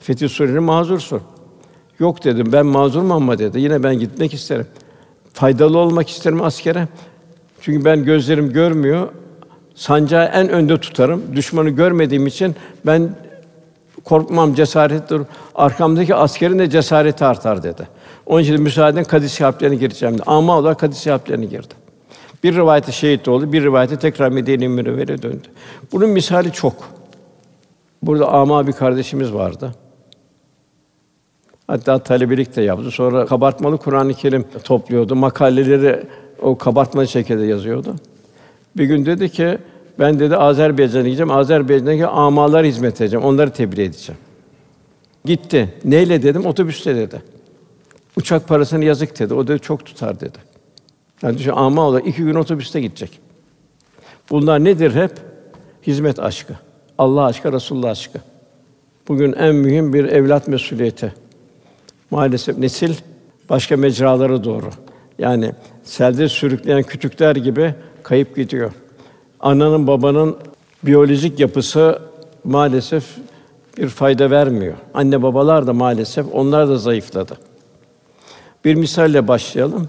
[0.00, 1.22] Fetih Suresi'nin mazursun.
[1.98, 2.52] Yok dedim.
[2.52, 3.60] Ben mazurum ama dedi.
[3.60, 4.66] Yine ben gitmek isterim.
[5.32, 6.88] Faydalı olmak isterim askere.
[7.60, 9.08] Çünkü ben gözlerim görmüyor.
[9.74, 11.22] Sancağı en önde tutarım.
[11.36, 13.16] Düşmanı görmediğim için ben
[14.04, 15.26] korkmam, cesaret durum.
[15.54, 17.88] Arkamdaki askerin de cesareti artar dedi.
[18.26, 20.16] Onun için de müsaaden Kadis harplerine gireceğim.
[20.26, 21.74] Ama olarak Kadis harplerine girdi.
[22.44, 25.48] Bir rivayete şehit oldu, bir rivayete tekrar Medine-i Münevvere döndü.
[25.92, 26.74] Bunun misali çok.
[28.02, 29.74] Burada ama bir kardeşimiz vardı.
[31.66, 32.90] Hatta talebelik de yaptı.
[32.90, 35.16] Sonra kabartmalı Kur'an-ı Kerim topluyordu.
[35.16, 36.06] Makaleleri
[36.42, 37.94] o kabartmalı şekilde yazıyordu.
[38.76, 39.58] Bir gün dedi ki
[39.98, 41.30] ben dedi Azerbaycan'a gideceğim.
[41.30, 43.24] Azerbaycan'daki amalar hizmet edeceğim.
[43.24, 44.20] Onları tebliğ edeceğim.
[45.24, 45.74] Gitti.
[45.84, 46.46] Neyle dedim?
[46.46, 47.33] Otobüste dedi.
[48.16, 49.34] Uçak parasını yazık dedi.
[49.34, 50.38] O dedi çok tutar dedi.
[51.22, 53.20] Yani düşün ama olarak iki gün otobüste gidecek.
[54.30, 55.12] Bunlar nedir hep?
[55.86, 56.54] Hizmet aşkı.
[56.98, 58.18] Allah aşkı, Resulullah aşkı.
[59.08, 61.14] Bugün en mühim bir evlat mesuliyeti.
[62.10, 62.94] Maalesef nesil
[63.50, 64.70] başka mecralara doğru.
[65.18, 65.52] Yani
[65.84, 68.72] selde sürükleyen kütükler gibi kayıp gidiyor.
[69.40, 70.36] Ananın babanın
[70.82, 71.98] biyolojik yapısı
[72.44, 73.04] maalesef
[73.78, 74.74] bir fayda vermiyor.
[74.94, 77.38] Anne babalar da maalesef onlar da zayıfladı.
[78.64, 79.88] Bir misalle başlayalım.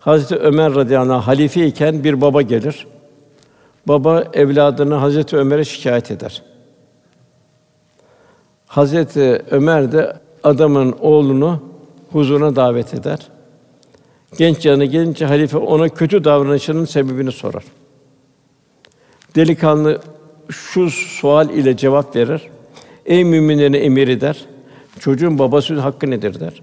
[0.00, 2.86] Hazreti Ömer radıyallahu anh halife iken bir baba gelir.
[3.88, 6.42] Baba evladını Hazreti Ömer'e şikayet eder.
[8.66, 11.62] Hazreti Ömer de adamın oğlunu
[12.12, 13.18] huzuruna davet eder.
[14.38, 17.64] Genç yanı gelince halife ona kötü davranışının sebebini sorar.
[19.36, 20.00] Delikanlı
[20.50, 22.42] şu sual ile cevap verir.
[23.06, 24.44] Ey müminlerin emiri der.
[25.00, 26.62] Çocuğun babasının hakkı nedir der.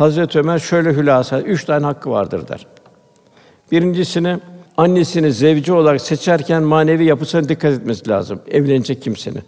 [0.00, 2.66] Hazreti Ömer şöyle hülasa üç tane hakkı vardır der.
[3.72, 4.38] Birincisini
[4.76, 8.40] annesini zevci olarak seçerken manevi yapısına dikkat etmesi lazım.
[8.50, 9.42] Evlenecek kimsenin.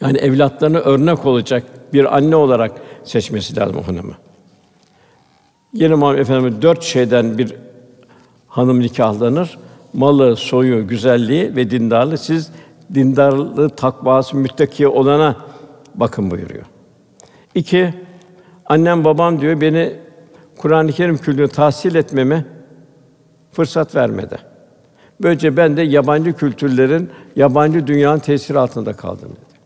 [0.00, 2.72] Yani evlatlarına örnek olacak bir anne olarak
[3.04, 4.14] seçmesi lazım o hanımı.
[5.72, 7.54] Yine Muhammed Efendimiz dört şeyden bir
[8.48, 9.58] hanım nikahlanır.
[9.92, 12.18] Malı, soyu, güzelliği ve dindarlığı.
[12.18, 12.50] Siz
[12.94, 15.36] dindarlığı, takvası, müttaki olana
[15.94, 16.64] bakın buyuruyor.
[17.54, 17.94] İki,
[18.70, 19.96] annem babam diyor beni
[20.56, 22.44] Kur'an-ı Kerim kültürünü tahsil etmeme
[23.52, 24.38] fırsat vermedi.
[25.22, 29.60] Böylece ben de yabancı kültürlerin, yabancı dünyanın tesiri altında kaldım dedi.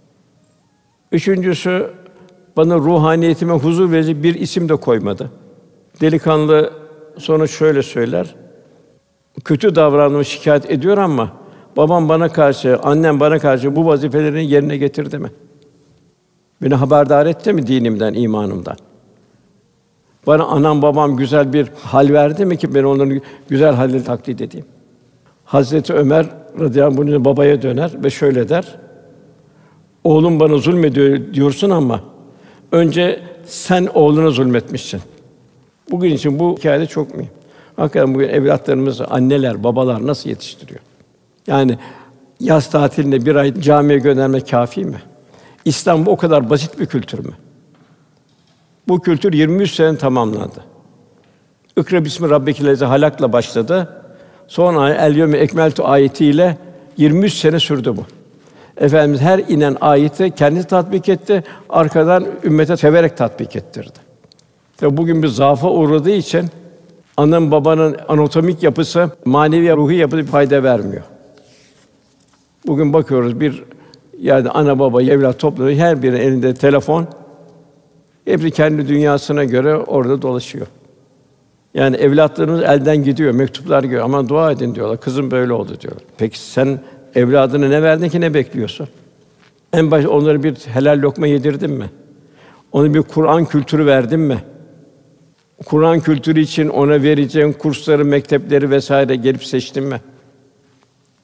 [1.13, 1.91] Üçüncüsü
[2.57, 5.31] bana ruhaniyetime huzur verici bir isim de koymadı.
[6.01, 6.73] Delikanlı
[7.19, 8.35] sonra şöyle söyler.
[9.45, 11.33] Kötü davrandığımı şikayet ediyor ama
[11.77, 15.31] babam bana karşı, annem bana karşı bu vazifelerini yerine getirdi mi?
[16.63, 18.77] Beni haberdar etti mi dinimden, imanımdan?
[20.27, 24.67] Bana anam babam güzel bir hal verdi mi ki ben onların güzel halleri taklit edeyim?
[25.45, 26.27] Hazreti Ömer
[26.61, 28.77] radıyallahu anh babaya döner ve şöyle der:
[30.05, 32.01] Oğlum bana zulmediyor diyorsun ama
[32.75, 35.01] Önce sen oğluna zulmetmişsin.
[35.91, 37.31] Bugün için bu hikâye çok mühim.
[37.77, 40.81] Hakikaten bugün evlatlarımızı anneler, babalar nasıl yetiştiriyor?
[41.47, 41.79] Yani
[42.41, 45.03] yaz tatilinde bir ay camiye göndermek kâfi mi?
[45.65, 47.33] İslam bu o kadar basit bir kültür mü?
[48.89, 50.65] Bu kültür 23 sene tamamlandı.
[51.77, 54.03] İkra bismi rabbikellezi halakla başladı.
[54.49, 56.59] Sonra el yevme ekmeltu ayetiyle
[56.97, 58.05] 23 sene sürdü bu.
[58.77, 63.99] Efendimiz her inen ayeti kendi tatbik etti, arkadan ümmete severek tatbik ettirdi.
[64.77, 66.51] Tabi bugün bir zaafa uğradığı için
[67.17, 71.03] ananın babanın anatomik yapısı manevi ruhi yapısı bir fayda vermiyor.
[72.67, 73.65] Bugün bakıyoruz bir
[74.21, 77.07] yani ana baba evlat topluyor her birinin elinde telefon.
[78.25, 80.67] Hepsi kendi dünyasına göre orada dolaşıyor.
[81.75, 84.05] Yani evlatlarınız elden gidiyor, mektuplar geliyor.
[84.05, 85.01] Ama dua edin diyorlar.
[85.01, 86.05] Kızım böyle oldu diyorlar.
[86.19, 86.81] Peki sen
[87.15, 88.89] evladına ne verdin ki ne bekliyorsun?
[89.73, 91.91] En baş onlara bir helal lokma yedirdin mi?
[92.73, 94.45] Ona bir Kur'an kültürü verdin mi?
[95.65, 100.01] Kur'an kültürü için ona vereceğin kursları, mektepleri vesaire gelip seçtin mi?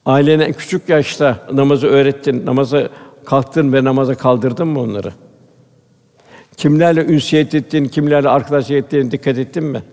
[0.05, 2.89] Ailene küçük yaşta namazı öğrettin, namaza
[3.25, 5.11] kalktın ve namaza kaldırdın mı onları?
[6.61, 9.83] Kimlerle ünsiyet ettin, kimlerle arkadaşlık ettiğine dikkat ettin mi?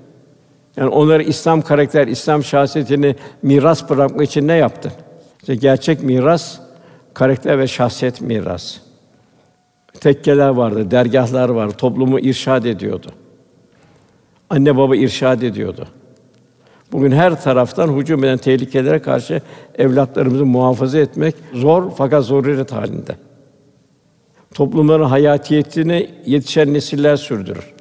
[0.76, 4.92] Yani onlara İslam karakter, İslam şahsiyetini miras bırakmak için ne yaptın?
[5.40, 6.58] İşte gerçek miras
[7.14, 8.76] karakter ve şahsiyet miras.
[10.00, 13.10] Tekkeler vardı, dergahlar vardı, toplumu irşad ediyordu.
[14.50, 15.88] Anne baba irşad ediyordu.
[16.92, 19.40] Bugün her taraftan hücum eden tehlikelere karşı
[19.78, 23.27] evlatlarımızı muhafaza etmek zor fakat zaruret halinde.
[24.54, 27.74] Toplumların hayatiyetini yetişen nesiller sürdürür.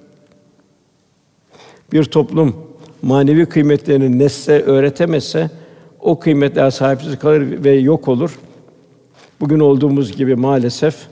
[1.93, 2.55] Bir toplum
[3.01, 5.49] manevi kıymetlerini nesle öğretemezse
[5.99, 8.39] o kıymetler sahipsiz kalır ve yok olur.
[9.39, 11.07] Bugün olduğumuz gibi maalesef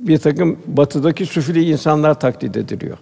[0.00, 2.98] bir takım batıdaki süfli insanlar taklit ediliyor.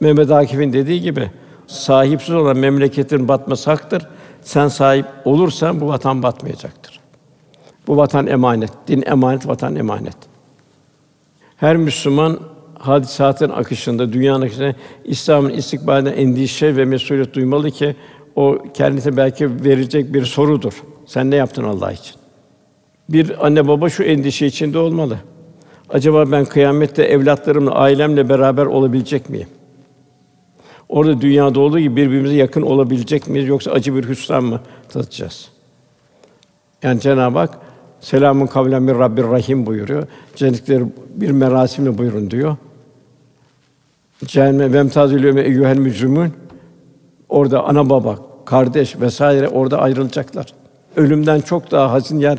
[0.00, 1.30] Mehmet Akif'in dediği gibi
[1.66, 4.06] sahipsiz olan memleketin batması haktır.
[4.42, 7.00] Sen sahip olursan bu vatan batmayacaktır.
[7.86, 10.16] Bu vatan emanet, din emanet, vatan emanet.
[11.58, 12.38] Her Müslüman
[12.78, 17.96] hadisatın akışında, dünyanın akışında İslam'ın istikbalinde endişe ve mesuliyet duymalı ki
[18.36, 20.82] o kendisine belki verecek bir sorudur.
[21.06, 22.14] Sen ne yaptın Allah için?
[23.08, 25.18] Bir anne baba şu endişe içinde olmalı.
[25.88, 29.48] Acaba ben kıyamette evlatlarımla, ailemle beraber olabilecek miyim?
[30.88, 35.48] Orada dünyada olduğu gibi birbirimize yakın olabilecek miyiz yoksa acı bir hüsran mı tadacağız?
[36.82, 37.67] Yani Cenab-ı Hak
[38.00, 40.06] selamun kavlen min Rabbir Rahim buyuruyor.
[40.36, 40.84] Cennetleri
[41.14, 42.56] bir merasimle buyurun diyor.
[44.24, 46.32] Cehennem ve emtazül yevme eyyuhel mücrimün
[47.28, 50.46] orada ana baba, kardeş vesaire orada ayrılacaklar.
[50.96, 52.38] Ölümden çok daha hazin yer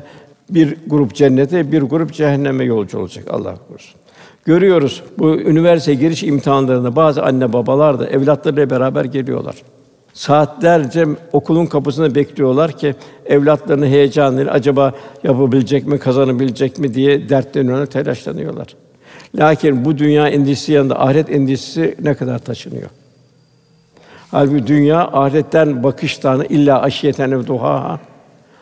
[0.49, 3.99] bir grup cennete, bir grup cehenneme yolcu olacak Allah korusun.
[4.45, 9.55] Görüyoruz bu üniversite giriş imtihanlarında bazı anne babalar da evlatlarıyla beraber geliyorlar.
[10.13, 12.95] Saatlerce okulun kapısında bekliyorlar ki
[13.25, 14.93] evlatlarını heyecanlı acaba
[15.23, 18.67] yapabilecek mi, kazanabilecek mi diye dertleniyorlar, telaşlanıyorlar.
[19.35, 22.89] Lakin bu dünya endişesi yanında ahiret endişesi ne kadar taşınıyor?
[24.31, 27.99] Halbuki dünya ahiretten bakıştan illa aşiyeten ve duha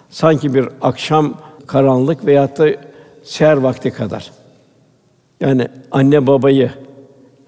[0.09, 1.33] sanki bir akşam
[1.67, 2.69] karanlık veyahut da
[3.23, 4.31] seher vakti kadar.
[5.41, 6.71] Yani anne babayı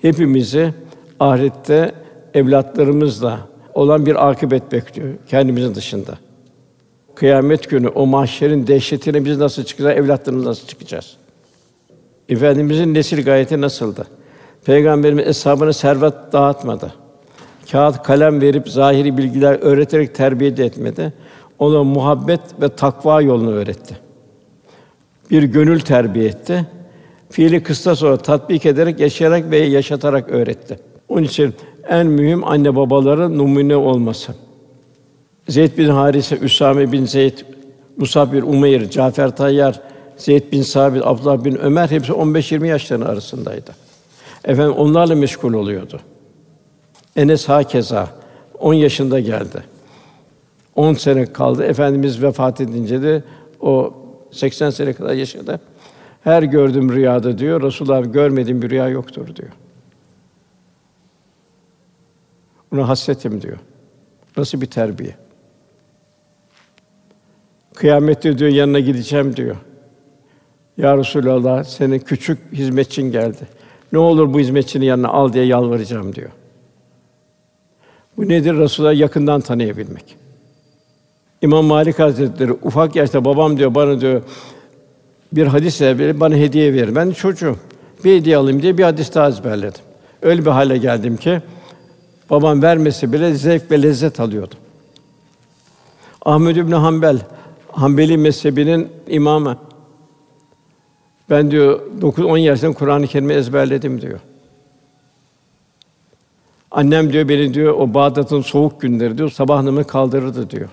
[0.01, 0.73] hepimizi
[1.19, 1.91] ahirette
[2.33, 3.39] evlatlarımızla
[3.73, 6.17] olan bir akıbet bekliyor kendimizin dışında.
[7.15, 11.17] Kıyamet günü o mahşerin dehşetine biz nasıl çıkacağız, evlatlarımız nasıl çıkacağız?
[12.29, 14.07] Efendimizin nesil gayeti nasıldı?
[14.65, 16.93] Peygamberimiz eshabına servet dağıtmadı.
[17.71, 21.13] Kağıt, kalem verip zahiri bilgiler öğreterek terbiye de etmedi.
[21.59, 23.97] Ona muhabbet ve takva yolunu öğretti.
[25.31, 26.65] Bir gönül terbiye etti.
[27.29, 30.79] Fiili kısa sonra tatbik ederek, yaşayarak ve yaşatarak öğretti.
[31.09, 31.53] Onun için
[31.89, 34.35] en mühim anne babaların numune olması.
[35.47, 37.37] Zeyd bin Harise, Üsame bin Zeyd,
[37.97, 39.81] Musab bin Umeyr, Cafer Tayyar,
[40.17, 43.71] Zeyd bin Sabit, Abdullah bin Ömer hepsi 15-20 yaşlarının arasındaydı.
[44.45, 45.99] Efendim onlarla meşgul oluyordu.
[47.15, 48.07] Enes hakeza
[48.59, 49.63] 10 yaşında geldi.
[50.75, 51.63] 10 sene kaldı.
[51.63, 53.23] Efendimiz vefat edince de
[53.61, 53.93] o
[54.31, 55.59] 80 sene kadar yaşadı.
[56.23, 59.49] Her gördüğüm rüyada diyor, Resulullah görmediğim bir rüya yoktur diyor.
[62.73, 63.57] Ona hasretim diyor.
[64.37, 65.15] Nasıl bir terbiye?
[67.73, 69.55] Kıyamette diyor yanına gideceğim diyor.
[70.77, 73.47] Ya Resulallah senin küçük hizmetçin geldi.
[73.91, 76.29] Ne olur bu hizmetçinin yanına al diye yalvaracağım diyor.
[78.17, 78.57] Bu nedir?
[78.57, 80.15] Resulullah yakından tanıyabilmek.
[81.41, 84.21] İmam Malik Hazretleri ufak yaşta babam diyor bana diyor
[85.33, 85.81] bir hadis
[86.19, 86.95] bana hediye verir.
[86.95, 87.55] Ben çocuğum.
[88.05, 89.81] Bir hediye alayım diye bir hadis daha ezberledim.
[90.21, 91.41] Öyle bir hale geldim ki
[92.29, 94.57] babam vermesi bile zevk ve lezzet alıyordum.
[96.25, 97.19] Ahmed İbn Hanbel
[97.71, 99.57] Hanbeli mezhebinin imamı.
[101.29, 104.19] Ben diyor 9-10 yaşından Kur'an-ı Kerim'i ezberledim diyor.
[106.71, 110.69] Annem diyor beni diyor o Bağdat'ın soğuk günleri diyor sabah namazı kaldırırdı diyor.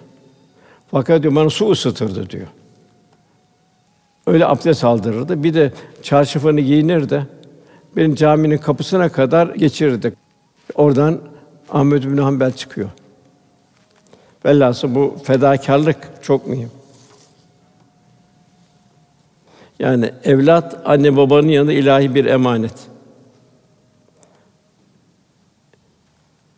[0.90, 2.46] Fakat diyor bana su ısıtırdı diyor.
[4.26, 5.42] Öyle abdest aldırırdı.
[5.42, 7.26] Bir de çarşafını giyinirdi.
[7.96, 10.14] Benim caminin kapısına kadar geçirirdi.
[10.74, 11.20] Oradan
[11.70, 12.88] Ahmed bin Hanbel çıkıyor.
[14.44, 16.70] Velhâsıl bu fedakarlık çok mühim.
[19.78, 22.74] Yani evlat anne babanın yanında ilahi bir emanet.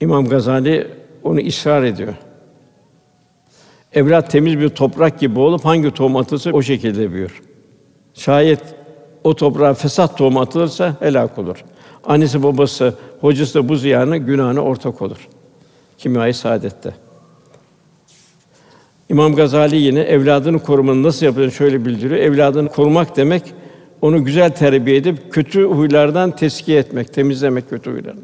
[0.00, 0.90] İmam Gazali
[1.22, 2.14] onu ısrar ediyor.
[3.92, 7.42] Evlat temiz bir toprak gibi olup hangi tohum atılsa o şekilde büyür.
[8.14, 8.62] Şayet
[9.24, 11.64] o toprağa fesat tohum atılırsa helak olur.
[12.04, 15.28] Annesi babası, hocası da bu ziyanı, günahına ortak olur.
[15.98, 16.94] Kimyayı saadette.
[19.08, 22.20] İmam Gazali yine evladını korumanın nasıl yapıldığını şöyle bildiriyor.
[22.20, 23.54] Evladını korumak demek
[24.02, 28.22] onu güzel terbiye edip kötü huylardan teskiye etmek, temizlemek kötü huylarını.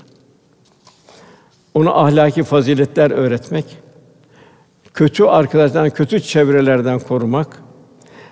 [1.75, 3.65] Ona ahlaki faziletler öğretmek,
[4.95, 7.63] kötü arkadaşlardan, kötü çevrelerden korumak,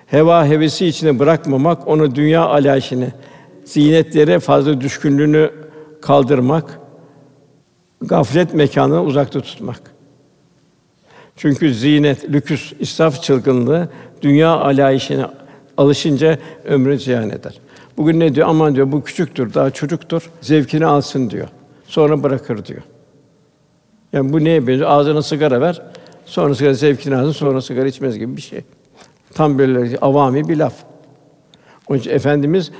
[0.07, 3.11] heva hevesi içine bırakmamak, onu dünya alayişine,
[3.65, 5.51] zinetlere fazla düşkünlüğünü
[6.01, 6.79] kaldırmak,
[8.01, 9.81] gaflet mekanına uzakta tutmak.
[11.35, 13.89] Çünkü zinet, lüküs, israf çılgınlığı
[14.21, 15.25] dünya alayişine
[15.77, 17.59] alışınca ömrü ziyan eder.
[17.97, 18.47] Bugün ne diyor?
[18.47, 20.29] Aman diyor bu küçüktür, daha çocuktur.
[20.41, 21.47] Zevkini alsın diyor.
[21.87, 22.81] Sonra bırakır diyor.
[24.13, 24.89] Yani bu neye benziyor?
[24.89, 25.81] Ağzına sigara ver,
[26.25, 28.61] sonra sigara zevkini alsın, sonra sigara içmez gibi bir şey.
[29.33, 30.73] Tam böyle avami bir laf.
[31.87, 32.71] Onun için efendimiz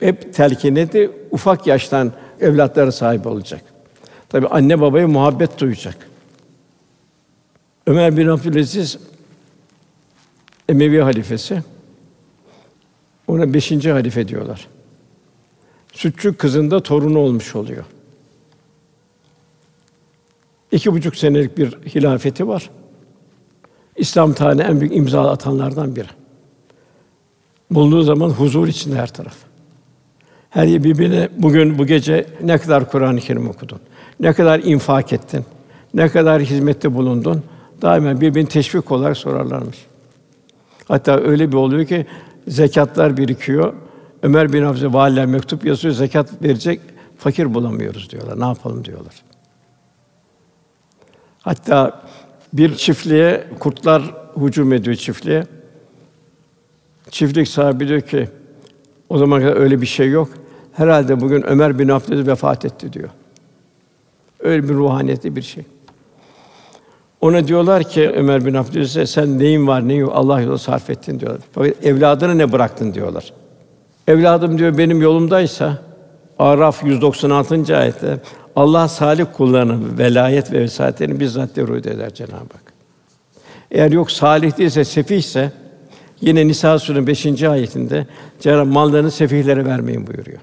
[0.00, 3.62] hep telkin etti, ufak yaştan evlatları sahip olacak.
[4.28, 6.10] Tabi anne babaya muhabbet duyacak.
[7.86, 8.98] Ömer bin Abdülaziz
[10.68, 11.62] Emevi halifesi.
[13.28, 14.68] Ona beşinci halife diyorlar.
[15.92, 17.84] Sütçü kızında torunu olmuş oluyor.
[20.72, 22.70] İki buçuk senelik bir hilafeti var.
[23.96, 26.08] İslam tarihine en büyük imza atanlardan biri.
[27.70, 29.49] Bulduğu zaman huzur içinde her taraf.
[30.50, 33.78] Her yer birbirine bugün bu gece ne kadar Kur'an-ı Kerim okudun,
[34.20, 35.44] ne kadar infak ettin,
[35.94, 37.42] ne kadar hizmette bulundun,
[37.82, 39.86] daima birbirini teşvik olarak sorarlarmış.
[40.88, 42.06] Hatta öyle bir oluyor ki
[42.48, 43.74] zekatlar birikiyor.
[44.22, 46.80] Ömer bin Hafsa valiler mektup yazıyor, zekat verecek
[47.18, 48.40] fakir bulamıyoruz diyorlar.
[48.40, 49.14] Ne yapalım diyorlar.
[51.42, 52.02] Hatta
[52.52, 55.46] bir çiftliğe kurtlar hücum ediyor çiftliğe.
[57.10, 58.28] Çiftlik sahibi diyor ki
[59.08, 60.39] o zaman kadar öyle bir şey yok.
[60.72, 63.08] Herhalde bugün Ömer bin Abdülaziz vefat etti diyor.
[64.40, 65.64] Öyle bir ruhaniyetli bir şey.
[67.20, 71.20] Ona diyorlar ki Ömer bin Abdülaziz'e sen neyin var neyin yok Allah yolu sarf ettin
[71.20, 71.40] diyorlar.
[71.52, 73.32] Fakat evladına ne bıraktın diyorlar.
[74.08, 75.78] Evladım diyor benim yolumdaysa
[76.38, 77.76] Araf 196.
[77.76, 78.20] ayette
[78.56, 82.72] Allah salih kullarının velayet ve vesayetlerini bizzat teröt eder Cenab-ı Hak.
[83.70, 85.52] Eğer yok salih değilse, sefihse
[86.20, 87.42] yine Nisa Sûresinin 5.
[87.42, 88.06] ayetinde
[88.40, 90.38] Cenab-ı mallarını sefihlere vermeyin buyuruyor.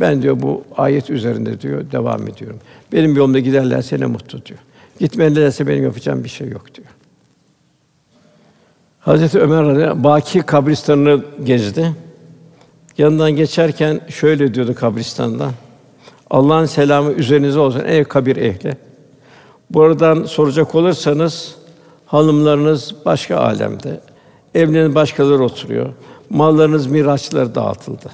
[0.00, 2.58] Ben diyor bu ayet üzerinde diyor devam ediyorum.
[2.92, 4.58] Benim yolumda giderlerse ne mutlu diyor.
[4.98, 6.88] Gitmelilerse benim yapacağım bir şey yok diyor.
[9.00, 11.92] Hazreti Ömer Baki kabristanını gezdi.
[12.98, 15.52] Yanından geçerken şöyle diyordu kabristandan.
[16.30, 18.76] Allah'ın selamı üzerinize olsun ey kabir ehli.
[19.70, 21.54] Buradan soracak olursanız
[22.06, 24.00] hanımlarınız başka alemde,
[24.54, 25.88] evleriniz başkaları oturuyor.
[26.30, 28.10] Mallarınız miraçları dağıtıldı.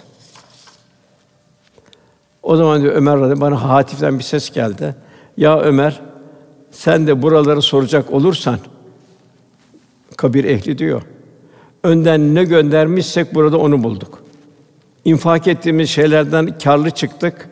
[2.46, 4.94] O zaman diyor Ömer radıyallahu bana hatiften bir ses geldi.
[5.36, 6.00] Ya Ömer,
[6.70, 8.58] sen de buraları soracak olursan
[10.16, 11.02] kabir ehli diyor.
[11.82, 14.22] Önden ne göndermişsek burada onu bulduk.
[15.04, 17.48] İnfak ettiğimiz şeylerden karlı çıktık.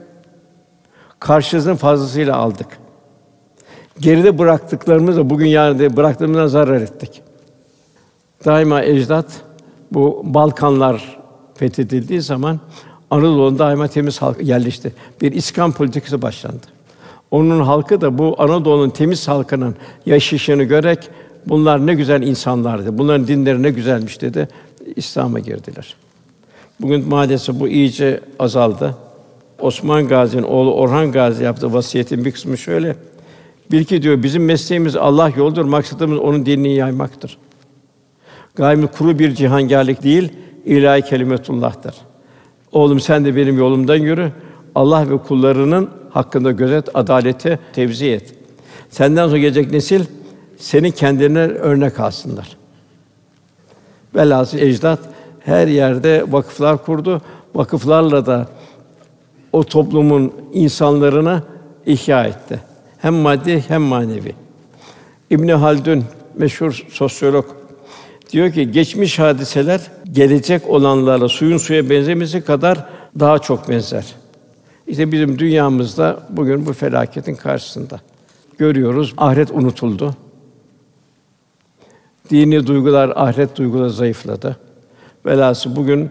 [1.20, 2.66] Karşılığını fazlasıyla aldık.
[4.00, 7.22] Geride bıraktıklarımızla bugün de bıraktığımızdan zarar ettik.
[8.44, 9.26] Daima ecdat
[9.92, 11.18] bu Balkanlar
[11.54, 12.60] fethedildiği zaman
[13.10, 14.92] Anadolu'nun daima temiz halk yerleşti.
[15.20, 16.66] Bir İskan politikası başlandı.
[17.30, 19.74] Onun halkı da bu Anadolu'nun temiz halkının
[20.06, 20.98] yaşayışını görerek
[21.46, 22.98] bunlar ne güzel insanlardı.
[22.98, 24.48] Bunların dinleri ne güzelmiş dedi.
[24.96, 25.96] İslam'a girdiler.
[26.80, 28.96] Bugün maalesef bu iyice azaldı.
[29.60, 32.96] Osman Gazi'nin oğlu Orhan Gazi yaptığı vasiyetin bir kısmı şöyle.
[33.72, 37.38] Bil ki diyor bizim mesleğimiz Allah yoldur, maksadımız onun dinini yaymaktır.
[38.54, 40.32] Gayemiz kuru bir cihangârlık değil,
[40.64, 41.94] ilahi kelimetullah'tır.
[42.74, 44.32] Oğlum sen de benim yolumdan yürü.
[44.74, 48.34] Allah ve kullarının hakkında gözet, adaleti tevzi et.
[48.90, 50.04] Senden sonra gelecek nesil
[50.58, 52.56] seni kendine örnek alsınlar.
[54.14, 54.98] Velhâsıl ecdat
[55.40, 57.22] her yerde vakıflar kurdu.
[57.54, 58.48] Vakıflarla da
[59.52, 61.42] o toplumun insanlarını
[61.86, 62.60] ihya etti.
[62.98, 64.34] Hem maddi hem manevi.
[65.30, 66.04] İbn Haldun
[66.38, 67.44] meşhur sosyolog
[68.34, 69.80] diyor ki geçmiş hadiseler
[70.12, 72.86] gelecek olanlarla suyun suya benzemesi kadar
[73.20, 74.04] daha çok benzer.
[74.86, 78.00] İşte bizim dünyamızda bugün bu felaketin karşısında
[78.58, 79.14] görüyoruz.
[79.16, 80.14] Ahiret unutuldu.
[82.30, 84.56] Dini duygular, ahiret duyguları zayıfladı.
[85.26, 86.10] Velhâsıl bugün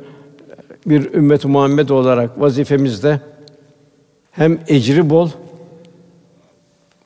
[0.85, 3.21] bir ümmet Muhammed olarak vazifemizde
[4.31, 5.29] hem ecri bol,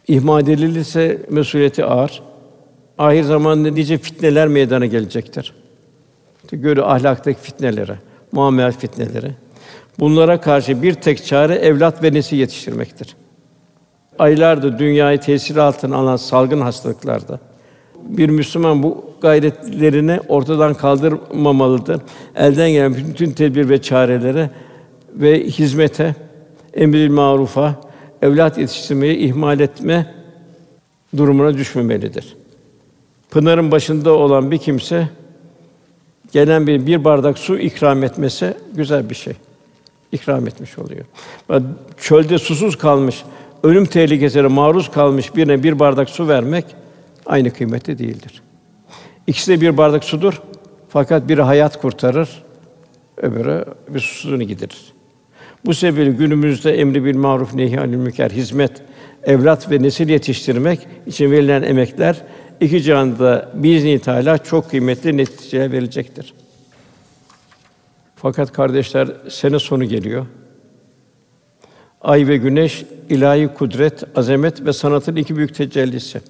[0.07, 2.26] ihmal edilirse mesuliyeti ağır.
[2.97, 5.53] Ahir zamanda nice fitneler meydana gelecektir.
[6.43, 7.93] İşte görü ahlaktaki fitneleri,
[8.31, 9.31] muamelat fitneleri.
[9.99, 13.15] Bunlara karşı bir tek çare evlat ve nesil yetiştirmektir.
[14.19, 17.39] Aylardır dünyayı tesir altına alan salgın hastalıklarda
[18.03, 22.01] bir Müslüman bu gayretlerini ortadan kaldırmamalıdır.
[22.35, 24.49] Elden gelen bütün tedbir ve çarelere
[25.13, 26.15] ve hizmete,
[26.73, 27.75] emril marufa,
[28.21, 30.13] evlat yetiştirmeyi ihmal etme
[31.17, 32.35] durumuna düşmemelidir.
[33.29, 35.09] Pınarın başında olan bir kimse
[36.31, 39.33] gelen bir bir bardak su ikram etmesi güzel bir şey.
[40.11, 41.05] İkram etmiş oluyor.
[41.97, 43.23] Çölde susuz kalmış,
[43.63, 46.65] ölüm tehlikesine maruz kalmış birine bir bardak su vermek
[47.25, 48.41] aynı kıymette değildir.
[49.27, 50.41] İkisi de bir bardak sudur.
[50.89, 52.43] Fakat biri hayat kurtarır,
[53.17, 54.93] öbürü bir susuzluğunu giderir.
[55.65, 58.71] Bu sebeple günümüzde emri bil maruf nehy anil münker hizmet,
[59.23, 62.21] evlat ve nesil yetiştirmek için verilen emekler
[62.61, 66.33] iki cihanda biizni Teala çok kıymetli neticeler verecektir.
[68.15, 70.25] Fakat kardeşler sene sonu geliyor.
[72.01, 76.21] Ay ve güneş ilahi kudret, azamet ve sanatın iki büyük tecellisi.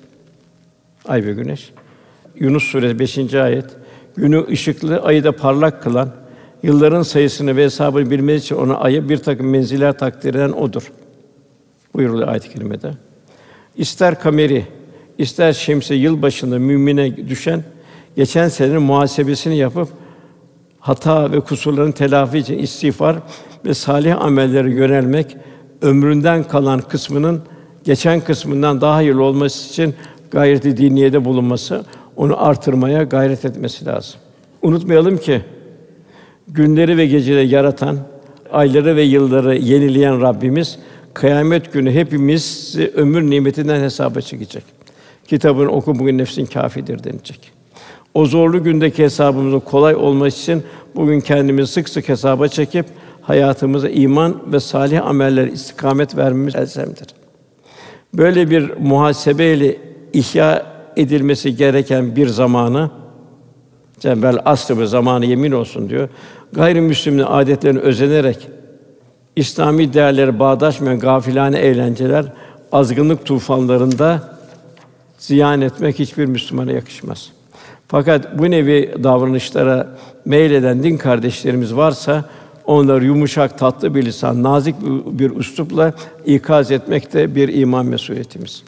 [1.06, 1.72] Ay ve güneş.
[2.36, 3.34] Yunus Suresi 5.
[3.34, 3.66] ayet.
[4.16, 6.12] Günü ışıklı, ayı da parlak kılan,
[6.64, 10.92] yılların sayısını ve hesabını bilmesi için ona ayı bir takım menziller takdir eden odur.
[11.94, 12.92] Buyuruluyor ayet-i kerimede.
[13.76, 14.66] İster kameri,
[15.18, 17.64] ister şemsi yıl başında mümine düşen
[18.16, 19.90] geçen senenin muhasebesini yapıp
[20.80, 23.16] hata ve kusurların telafi için istiğfar
[23.66, 25.38] ve salih amellere yönelmek,
[25.82, 27.42] ömründen kalan kısmının
[27.84, 29.96] geçen kısmından daha hayırlı olması için
[30.32, 34.20] gayreti diniyede bulunması, onu artırmaya gayret etmesi lazım.
[34.62, 35.42] Unutmayalım ki
[36.48, 37.98] günleri ve geceleri yaratan,
[38.52, 40.80] ayları ve yılları yenileyen Rabbimiz
[41.14, 44.77] kıyamet günü hepimiz ömür nimetinden hesaba çekecek.
[45.28, 47.52] Kitabını oku bugün nefsin kâfidir denecek.
[48.14, 50.64] O zorlu gündeki hesabımızın kolay olması için
[50.96, 52.86] bugün kendimizi sık sık hesaba çekip
[53.22, 57.08] hayatımıza iman ve salih ameller istikamet vermemiz elzemdir.
[58.14, 59.78] Böyle bir muhasebeyle
[60.14, 60.66] ihya
[60.96, 62.92] edilmesi gereken bir zamanı
[64.00, 66.10] Cembel aslı bir zamanı yemin olsun diyor.
[66.54, 68.48] Gayrimüslimin adetlerini özenerek
[69.36, 72.26] İslami değerleri bağdaşmayan gafilane eğlenceler,
[72.72, 74.37] azgınlık tufanlarında
[75.18, 77.30] ziyan etmek hiçbir Müslümana yakışmaz.
[77.88, 82.26] Fakat bu nevi davranışlara meyleden din kardeşlerimiz varsa
[82.66, 84.76] onları yumuşak, tatlı bir lisan, nazik
[85.20, 85.94] bir üslupla
[86.26, 88.64] ikaz etmek de bir iman mesuliyetimiz.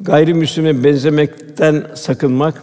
[0.00, 2.62] Gayrimüslime benzemekten sakınmak,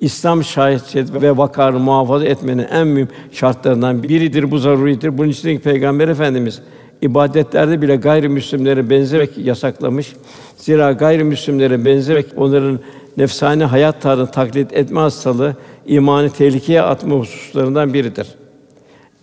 [0.00, 4.50] İslam şahsiyet ve vakarını muhafaza etmenin en mühim şartlarından biridir.
[4.50, 5.18] Bu zaruridir.
[5.18, 6.62] Bunun için Peygamber Efendimiz
[7.04, 10.12] ibadetlerde bile gayrimüslimlere benzemek yasaklamış.
[10.56, 12.80] Zira gayrimüslimlere benzemek onların
[13.16, 18.26] nefsani hayat tarzını taklit etme hastalığı imanı tehlikeye atma hususlarından biridir.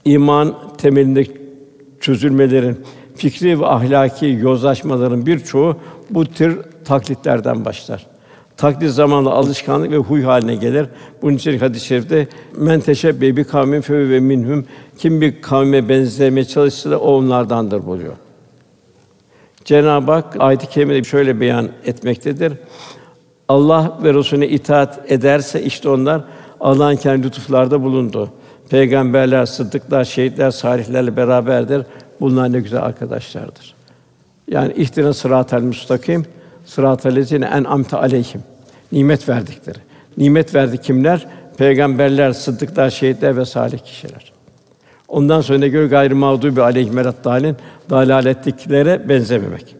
[0.05, 1.25] İman temelinde
[1.99, 2.77] çözülmelerin,
[3.15, 5.75] fikri ve ahlaki yozlaşmaların birçoğu
[6.09, 8.10] bu tür taklitlerden başlar.
[8.61, 10.87] Taklit zamanla alışkanlık ve huy haline gelir.
[11.21, 14.65] Bunun için hadis-i şerifte men teşebbe bi kavmin fe ve minhum
[14.97, 18.13] kim bir kavme benzemeye çalışsa da o onlardandır buyuruyor.
[19.65, 22.53] Cenab-ı Hak ayet-i kerimede şöyle beyan etmektedir.
[23.47, 26.23] Allah ve Resulüne itaat ederse işte onlar
[26.59, 28.29] Allah'ın kendi lütuflarda bulundu.
[28.69, 31.85] Peygamberler, sıddıklar, şehitler, salihlerle beraberdir.
[32.19, 33.73] Bunlar ne güzel arkadaşlardır.
[34.47, 36.25] Yani ihtina sıratel müstakim
[36.65, 38.41] sıratel lezine en amte aleyhim.
[38.91, 39.77] Nimet verdikleri.
[40.17, 41.27] Nimet verdi kimler?
[41.57, 44.33] Peygamberler, sıddıklar, şehitler ve salih kişiler.
[45.07, 47.57] Ondan sonra ne göre gayrı mağdubi aleyhim dalin
[47.89, 49.75] dalaletliklere benzememek.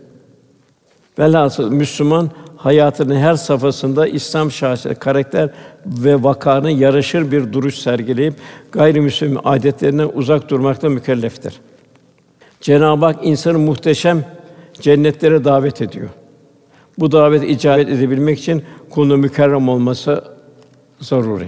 [1.19, 5.49] Velhasıl Müslüman hayatının her safhasında İslam şahsiyet, karakter
[5.85, 8.33] ve vakanın yaraşır bir duruş sergileyip
[8.71, 11.53] gayrimüslim adetlerinden uzak durmakla mükelleftir.
[12.61, 14.25] Cenab-ı Hak insanı muhteşem
[14.81, 16.09] cennetlere davet ediyor.
[17.01, 20.23] Bu davet icabet edebilmek için konu mükerrem olması
[20.99, 21.47] zaruri.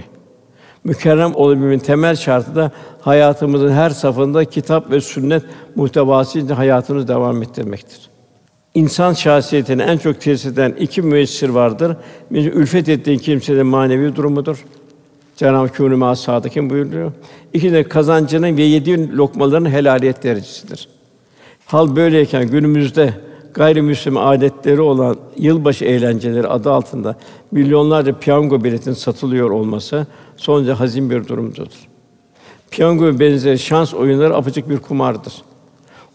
[0.84, 5.42] Mükerrem olabilmenin temel şartı da hayatımızın her safında kitap ve sünnet
[5.76, 8.00] muhtevası içinde hayatımızı devam ettirmektir.
[8.74, 11.96] İnsan şahsiyetine en çok tesir eden iki müessir vardır.
[12.30, 14.64] Bir ülfet ettiğin kimsenin manevi durumudur.
[15.36, 17.12] Cenab-ı Hak kûnû sadıkın buyuruyor.
[17.52, 20.88] İki de kazancının ve yediğin lokmaların helaliyet derecesidir.
[21.66, 23.14] Hal böyleyken günümüzde
[23.54, 27.16] gayrimüslim adetleri olan yılbaşı eğlenceleri adı altında
[27.50, 31.66] milyonlarca piyango biletin satılıyor olması son derece hazin bir durumdur.
[32.70, 35.34] Piyango benzeri şans oyunları apacık bir kumardır.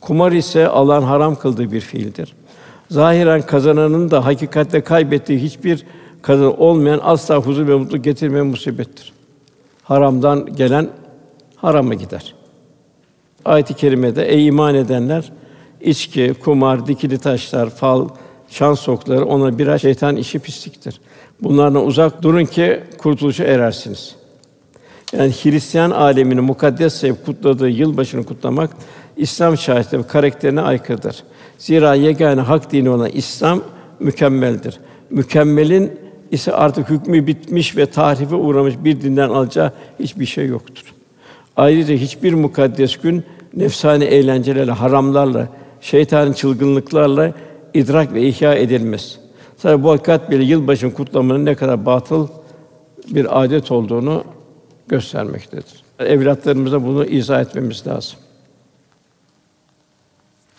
[0.01, 2.33] Kumar ise Allah'ın haram kıldığı bir fiildir.
[2.91, 5.85] Zahiren kazananın da hakikatte kaybettiği hiçbir
[6.21, 9.13] kazan olmayan asla huzur ve mutluluk getirmeyen musibettir.
[9.83, 10.89] Haramdan gelen
[11.55, 12.35] harama gider.
[13.45, 15.31] Ayet-i kerimede ey iman edenler
[15.81, 18.09] içki, kumar, dikili taşlar, fal,
[18.49, 21.01] şans okları ona birer şeytan işi pisliktir.
[21.41, 24.15] Bunlardan uzak durun ki kurtuluşa erersiniz.
[25.13, 28.69] Yani Hristiyan aleminin mukaddes sayıp kutladığı yılbaşını kutlamak
[29.17, 31.23] İslam şahitleri karakterine aykırıdır.
[31.57, 33.61] Zira yegane hak dini olan İslam
[33.99, 34.79] mükemmeldir.
[35.09, 35.99] Mükemmelin
[36.31, 40.93] ise artık hükmü bitmiş ve tahrife uğramış bir dinden alacağı hiçbir şey yoktur.
[41.57, 43.23] Ayrıca hiçbir mukaddes gün
[43.53, 45.47] nefsani eğlencelerle, haramlarla,
[45.81, 47.33] şeytanın çılgınlıklarla
[47.73, 49.19] idrak ve ihya edilmez.
[49.57, 52.27] Sadece bu hakikat bile yılbaşının kutlamanın ne kadar batıl
[53.07, 54.23] bir adet olduğunu
[54.87, 55.83] göstermektedir.
[55.99, 58.19] Evlatlarımıza bunu izah etmemiz lazım.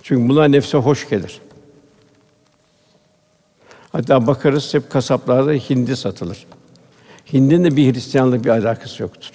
[0.03, 1.41] Çünkü bunlar nefse hoş gelir.
[3.93, 6.47] Hatta bakarız hep kasaplarda hindi satılır.
[7.33, 9.31] Hindinin de bir Hristiyanlık bir alakası yoktur.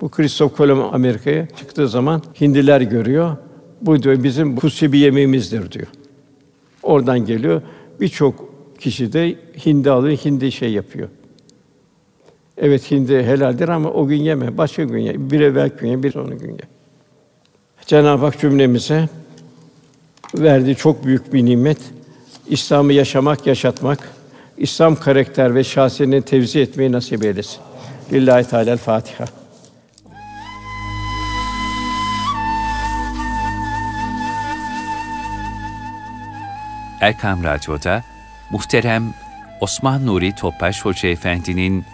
[0.00, 3.36] Bu Kristof Kolomb Amerika'ya çıktığı zaman hindiler görüyor.
[3.86, 5.86] Bu diyor bizim kutsi bir yemeğimizdir diyor.
[6.82, 7.62] Oradan geliyor.
[8.00, 11.08] Birçok kişi de hindi alıyor, hindi şey yapıyor.
[12.58, 15.30] Evet hindi helaldir ama o gün yeme, başka gün ye.
[15.30, 16.58] Bir evvel gün ye, bir sonraki gün ye.
[17.86, 19.08] Cenab-ı Hak cümlemize
[20.34, 21.78] verdiği çok büyük bir nimet.
[22.48, 23.98] İslam'ı yaşamak, yaşatmak,
[24.58, 27.60] İslam karakter ve şahsiyetini tevzi etmeyi nasip eylesin.
[28.12, 29.43] Lillahi Teala Fatiha.
[37.04, 38.02] Erkam Radyo'da
[38.50, 39.14] muhterem
[39.60, 41.84] Osman Nuri Topbaş Hoca Efendi'nin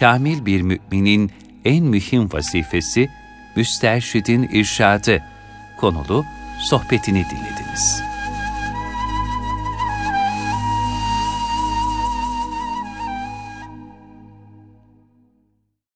[0.00, 1.32] kamil bir müminin
[1.64, 3.10] en mühim vazifesi
[3.56, 5.22] müsterşidin irşadı
[5.80, 6.24] konulu
[6.60, 8.13] sohbetini dinlediniz.